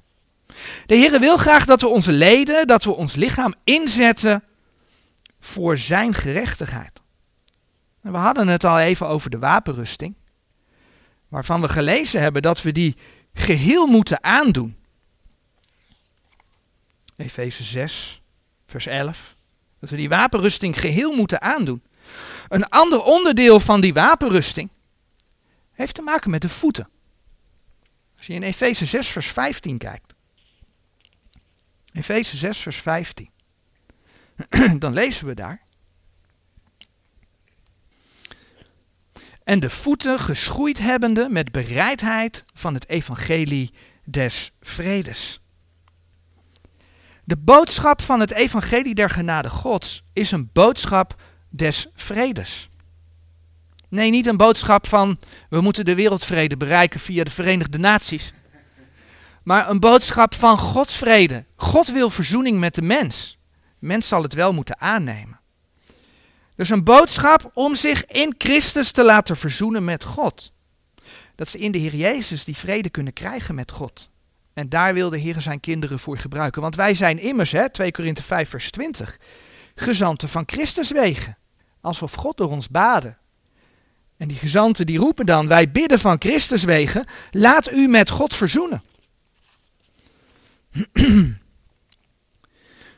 De 0.85 0.95
Heer 0.95 1.19
wil 1.19 1.37
graag 1.37 1.65
dat 1.65 1.81
we 1.81 1.87
onze 1.87 2.11
leden, 2.11 2.67
dat 2.67 2.83
we 2.83 2.95
ons 2.95 3.15
lichaam 3.15 3.53
inzetten 3.63 4.43
voor 5.39 5.77
zijn 5.77 6.13
gerechtigheid. 6.13 7.01
We 8.01 8.17
hadden 8.17 8.47
het 8.47 8.63
al 8.63 8.79
even 8.79 9.07
over 9.07 9.29
de 9.29 9.39
wapenrusting, 9.39 10.15
waarvan 11.27 11.61
we 11.61 11.69
gelezen 11.69 12.21
hebben 12.21 12.41
dat 12.41 12.61
we 12.61 12.71
die 12.71 12.95
geheel 13.33 13.85
moeten 13.85 14.23
aandoen. 14.23 14.75
Efeze 17.17 17.63
6, 17.63 18.21
vers 18.65 18.85
11. 18.85 19.35
Dat 19.79 19.89
we 19.89 19.95
die 19.95 20.09
wapenrusting 20.09 20.79
geheel 20.79 21.15
moeten 21.15 21.41
aandoen. 21.41 21.83
Een 22.47 22.69
ander 22.69 23.03
onderdeel 23.03 23.59
van 23.59 23.81
die 23.81 23.93
wapenrusting 23.93 24.69
heeft 25.71 25.95
te 25.95 26.01
maken 26.01 26.29
met 26.29 26.41
de 26.41 26.49
voeten. 26.49 26.89
Als 28.17 28.27
je 28.27 28.33
in 28.33 28.43
Efeze 28.43 28.85
6, 28.85 29.07
vers 29.07 29.27
15 29.27 29.77
kijkt. 29.77 30.14
Efeze 31.95 32.37
6, 32.37 32.57
vers 32.57 32.77
15. 32.77 33.29
Dan 34.79 34.93
lezen 34.93 35.25
we 35.25 35.33
daar. 35.33 35.61
En 39.43 39.59
de 39.59 39.69
voeten 39.69 40.19
geschoeid 40.19 40.79
hebbende 40.79 41.29
met 41.29 41.51
bereidheid 41.51 42.45
van 42.53 42.73
het 42.73 42.89
evangelie 42.89 43.73
des 44.03 44.51
vredes. 44.61 45.41
De 47.23 47.37
boodschap 47.37 48.01
van 48.01 48.19
het 48.19 48.31
evangelie 48.31 48.95
der 48.95 49.09
genade 49.09 49.49
Gods 49.49 50.03
is 50.13 50.31
een 50.31 50.49
boodschap 50.53 51.21
des 51.49 51.87
vredes. 51.95 52.69
Nee, 53.89 54.09
niet 54.09 54.25
een 54.25 54.37
boodschap 54.37 54.87
van 54.87 55.19
we 55.49 55.61
moeten 55.61 55.85
de 55.85 55.95
wereldvrede 55.95 56.57
bereiken 56.57 56.99
via 56.99 57.23
de 57.23 57.31
Verenigde 57.31 57.77
Naties. 57.77 58.33
Maar 59.45 59.69
een 59.69 59.79
boodschap 59.79 60.33
van 60.33 60.57
Gods 60.57 60.95
vrede. 60.95 61.45
God 61.55 61.87
wil 61.87 62.09
verzoening 62.09 62.59
met 62.59 62.75
de 62.75 62.81
mens. 62.81 63.37
De 63.79 63.87
mens 63.87 64.07
zal 64.07 64.21
het 64.21 64.33
wel 64.33 64.53
moeten 64.53 64.79
aannemen. 64.79 65.39
Dus 66.55 66.69
een 66.69 66.83
boodschap 66.83 67.51
om 67.53 67.75
zich 67.75 68.05
in 68.05 68.35
Christus 68.37 68.91
te 68.91 69.03
laten 69.03 69.37
verzoenen 69.37 69.83
met 69.83 70.03
God. 70.03 70.51
Dat 71.35 71.49
ze 71.49 71.57
in 71.57 71.71
de 71.71 71.77
Heer 71.77 71.95
Jezus 71.95 72.43
die 72.43 72.57
vrede 72.57 72.89
kunnen 72.89 73.13
krijgen 73.13 73.55
met 73.55 73.71
God. 73.71 74.09
En 74.53 74.69
daar 74.69 74.93
wil 74.93 75.09
de 75.09 75.17
Heer 75.17 75.41
zijn 75.41 75.59
kinderen 75.59 75.99
voor 75.99 76.17
gebruiken. 76.17 76.61
Want 76.61 76.75
wij 76.75 76.95
zijn 76.95 77.19
immers, 77.19 77.51
hè, 77.51 77.69
2 77.69 77.91
Korinthe 77.91 78.23
5 78.23 78.49
vers 78.49 78.71
20, 78.71 79.17
gezanten 79.75 80.29
van 80.29 80.43
Christus 80.45 80.91
wegen. 80.91 81.37
Alsof 81.81 82.13
God 82.13 82.37
door 82.37 82.49
ons 82.49 82.69
baden. 82.69 83.17
En 84.17 84.27
die 84.27 84.37
gezanten 84.37 84.85
die 84.85 84.97
roepen 84.97 85.25
dan, 85.25 85.47
wij 85.47 85.71
bidden 85.71 85.99
van 85.99 86.15
Christus 86.19 86.63
wegen, 86.63 87.05
laat 87.31 87.71
u 87.71 87.87
met 87.87 88.09
God 88.09 88.35
verzoenen. 88.35 88.83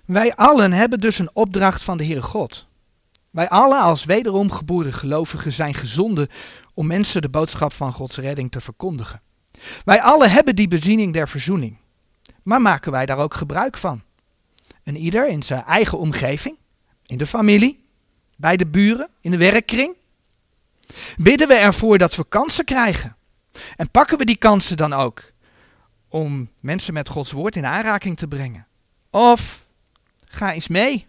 wij 0.06 0.36
allen 0.36 0.72
hebben 0.72 1.00
dus 1.00 1.20
een 1.20 1.30
opdracht 1.34 1.84
van 1.84 1.98
de 1.98 2.06
Heere 2.06 2.22
God. 2.22 2.68
Wij 3.30 3.50
allen 3.50 3.82
als 3.82 4.06
wederom 4.06 4.52
geboren 4.52 4.94
gelovigen 4.94 5.54
zijn 5.54 5.74
gezonden 5.74 6.28
om 6.74 6.88
mensen 6.88 7.22
de 7.22 7.30
boodschap 7.30 7.74
van 7.74 7.94
Gods 7.94 8.18
redding 8.18 8.52
te 8.52 8.62
verkondigen. 8.62 9.22
Wij 9.84 10.02
allen 10.02 10.32
hebben 10.32 10.56
die 10.56 10.68
beziening 10.68 11.14
der 11.14 11.30
verzoening. 11.30 11.78
Maar 12.44 12.62
maken 12.62 12.92
wij 12.92 13.06
daar 13.06 13.18
ook 13.18 13.34
gebruik 13.34 13.78
van? 13.78 14.02
En 14.84 14.98
ieder 14.98 15.28
in 15.28 15.44
zijn 15.44 15.64
eigen 15.64 15.98
omgeving, 15.98 16.58
in 17.06 17.18
de 17.18 17.26
familie, 17.26 17.86
bij 18.38 18.58
de 18.58 18.68
buren, 18.68 19.10
in 19.22 19.32
de 19.32 19.38
werkkring? 19.38 19.98
Bidden 21.18 21.48
we 21.48 21.54
ervoor 21.54 21.98
dat 21.98 22.16
we 22.16 22.26
kansen 22.30 22.66
krijgen? 22.66 23.16
En 23.76 23.92
pakken 23.92 24.18
we 24.18 24.26
die 24.26 24.38
kansen 24.38 24.78
dan 24.78 24.94
ook 24.94 25.32
om 26.08 26.52
mensen 26.62 26.94
met 26.94 27.10
Gods 27.10 27.32
woord 27.32 27.56
in 27.56 27.66
aanraking 27.66 28.18
te 28.18 28.28
brengen? 28.28 28.68
Of 29.10 29.66
ga 30.26 30.54
eens 30.54 30.68
mee 30.68 31.08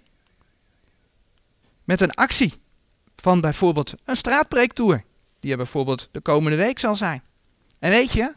met 1.84 2.00
een 2.00 2.14
actie 2.14 2.54
van 3.16 3.40
bijvoorbeeld 3.40 3.94
een 4.04 4.16
straatpreektour, 4.16 5.04
die 5.40 5.50
er 5.50 5.56
bijvoorbeeld 5.56 6.08
de 6.12 6.20
komende 6.20 6.56
week 6.56 6.78
zal 6.78 6.96
zijn. 6.96 7.22
En 7.78 7.90
weet 7.90 8.12
je, 8.12 8.34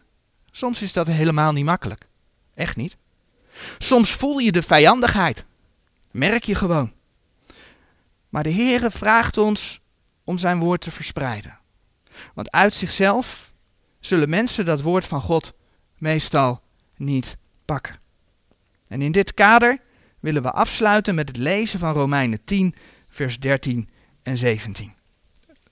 soms 0.51 0.81
is 0.81 0.93
dat 0.93 1.07
helemaal 1.07 1.51
niet 1.51 1.65
makkelijk. 1.65 2.07
Echt 2.53 2.75
niet. 2.75 2.97
Soms 3.77 4.11
voel 4.11 4.37
je 4.37 4.51
de 4.51 4.61
vijandigheid. 4.61 5.45
Merk 6.11 6.43
je 6.43 6.55
gewoon. 6.55 6.93
Maar 8.29 8.43
de 8.43 8.53
Heere 8.53 8.91
vraagt 8.91 9.37
ons 9.37 9.81
om 10.23 10.37
zijn 10.37 10.59
woord 10.59 10.81
te 10.81 10.91
verspreiden. 10.91 11.59
Want 12.33 12.51
uit 12.51 12.75
zichzelf 12.75 13.53
zullen 13.99 14.29
mensen 14.29 14.65
dat 14.65 14.81
woord 14.81 15.05
van 15.05 15.21
God 15.21 15.53
meestal 16.01 16.61
niet 16.97 17.37
pakken. 17.65 17.99
En 18.87 19.01
in 19.01 19.11
dit 19.11 19.33
kader 19.33 19.79
willen 20.19 20.41
we 20.41 20.51
afsluiten 20.51 21.15
met 21.15 21.27
het 21.27 21.37
lezen 21.37 21.79
van 21.79 21.93
Romeinen 21.93 22.43
10, 22.43 22.75
vers 23.09 23.39
13 23.39 23.89
en 24.23 24.37
17. 24.37 24.93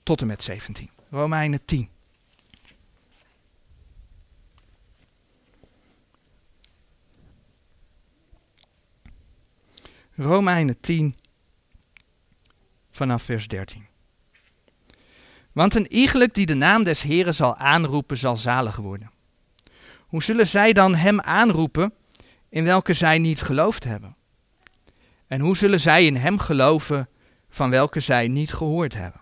Tot 0.04 0.22
en 0.22 0.28
met 0.28 0.44
17. 0.44 0.90
Romeinen 1.10 1.66
10. 1.66 1.90
Romeinen 10.16 10.80
10 10.80 11.16
vanaf 12.92 13.24
vers 13.24 13.48
13. 13.48 13.88
Want 15.52 15.76
een 15.76 15.94
iegelijk 15.94 16.34
die 16.34 16.46
de 16.46 16.54
naam 16.54 16.84
des 16.84 17.02
Heren 17.02 17.34
zal 17.34 17.56
aanroepen, 17.56 18.18
zal 18.18 18.36
zalig 18.36 18.76
worden. 18.76 19.12
Hoe 20.10 20.24
zullen 20.24 20.48
zij 20.48 20.74
dan 20.74 20.96
hem 20.96 21.20
aanroepen, 21.20 21.94
in 22.50 22.64
welke 22.64 22.94
zij 22.94 23.18
niet 23.18 23.42
geloofd 23.42 23.84
hebben? 23.84 24.16
En 25.28 25.42
hoe 25.42 25.58
zullen 25.58 25.80
zij 25.80 26.06
in 26.06 26.16
hem 26.16 26.40
geloven, 26.40 27.10
van 27.50 27.70
welke 27.70 28.00
zij 28.00 28.28
niet 28.28 28.54
gehoord 28.54 28.94
hebben? 28.94 29.22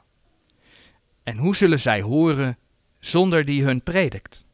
En 1.23 1.38
hoe 1.38 1.55
zullen 1.55 1.79
zij 1.79 2.01
horen, 2.01 2.57
zonder 2.99 3.45
die 3.45 3.63
hun 3.63 3.83
predikt? 3.83 4.45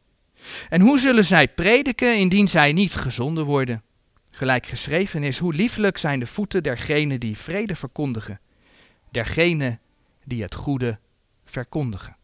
En 0.68 0.80
hoe 0.80 0.98
zullen 0.98 1.24
zij 1.24 1.48
prediken, 1.48 2.18
indien 2.18 2.48
zij 2.48 2.72
niet 2.72 2.94
gezonden 2.94 3.44
worden? 3.44 3.82
Gelijk 4.30 4.66
geschreven 4.66 5.22
is, 5.22 5.38
hoe 5.38 5.54
liefelijk 5.54 5.98
zijn 5.98 6.20
de 6.20 6.26
voeten 6.26 6.62
dergenen 6.62 7.20
die 7.20 7.38
vrede 7.38 7.76
verkondigen, 7.76 8.40
dergenen 9.10 9.80
die 10.24 10.42
het 10.42 10.54
goede 10.54 10.98
verkondigen. 11.44 12.16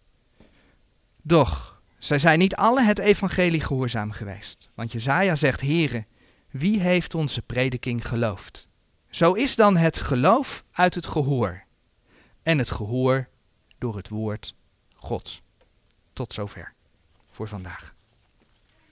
Doch, 1.23 1.70
zij 2.05 2.19
zijn 2.19 2.39
niet 2.39 2.57
alle 2.57 2.83
het 2.83 2.99
evangelie 2.99 3.61
gehoorzaam 3.61 4.11
geweest. 4.13 4.71
Want 4.75 4.93
Jezaja 4.93 5.37
zegt, 5.37 5.61
Heere, 5.61 6.07
wie 6.51 6.81
heeft 6.81 7.15
onze 7.15 7.43
prediking 7.43 8.09
geloofd? 8.09 8.69
Zo 9.11 9.33
is 9.33 9.57
dan 9.57 9.77
het 9.77 10.01
geloof 10.01 10.65
uit 10.73 10.95
het 10.95 11.07
gehoor. 11.07 11.65
En 12.43 12.59
het 12.59 12.71
gehoor 12.71 13.29
door 13.79 13.97
het 13.97 14.09
woord 14.09 14.55
Gods. 14.95 15.43
Tot 16.13 16.35
zover 16.35 16.75
voor 17.31 17.49
vandaag. 17.49 17.95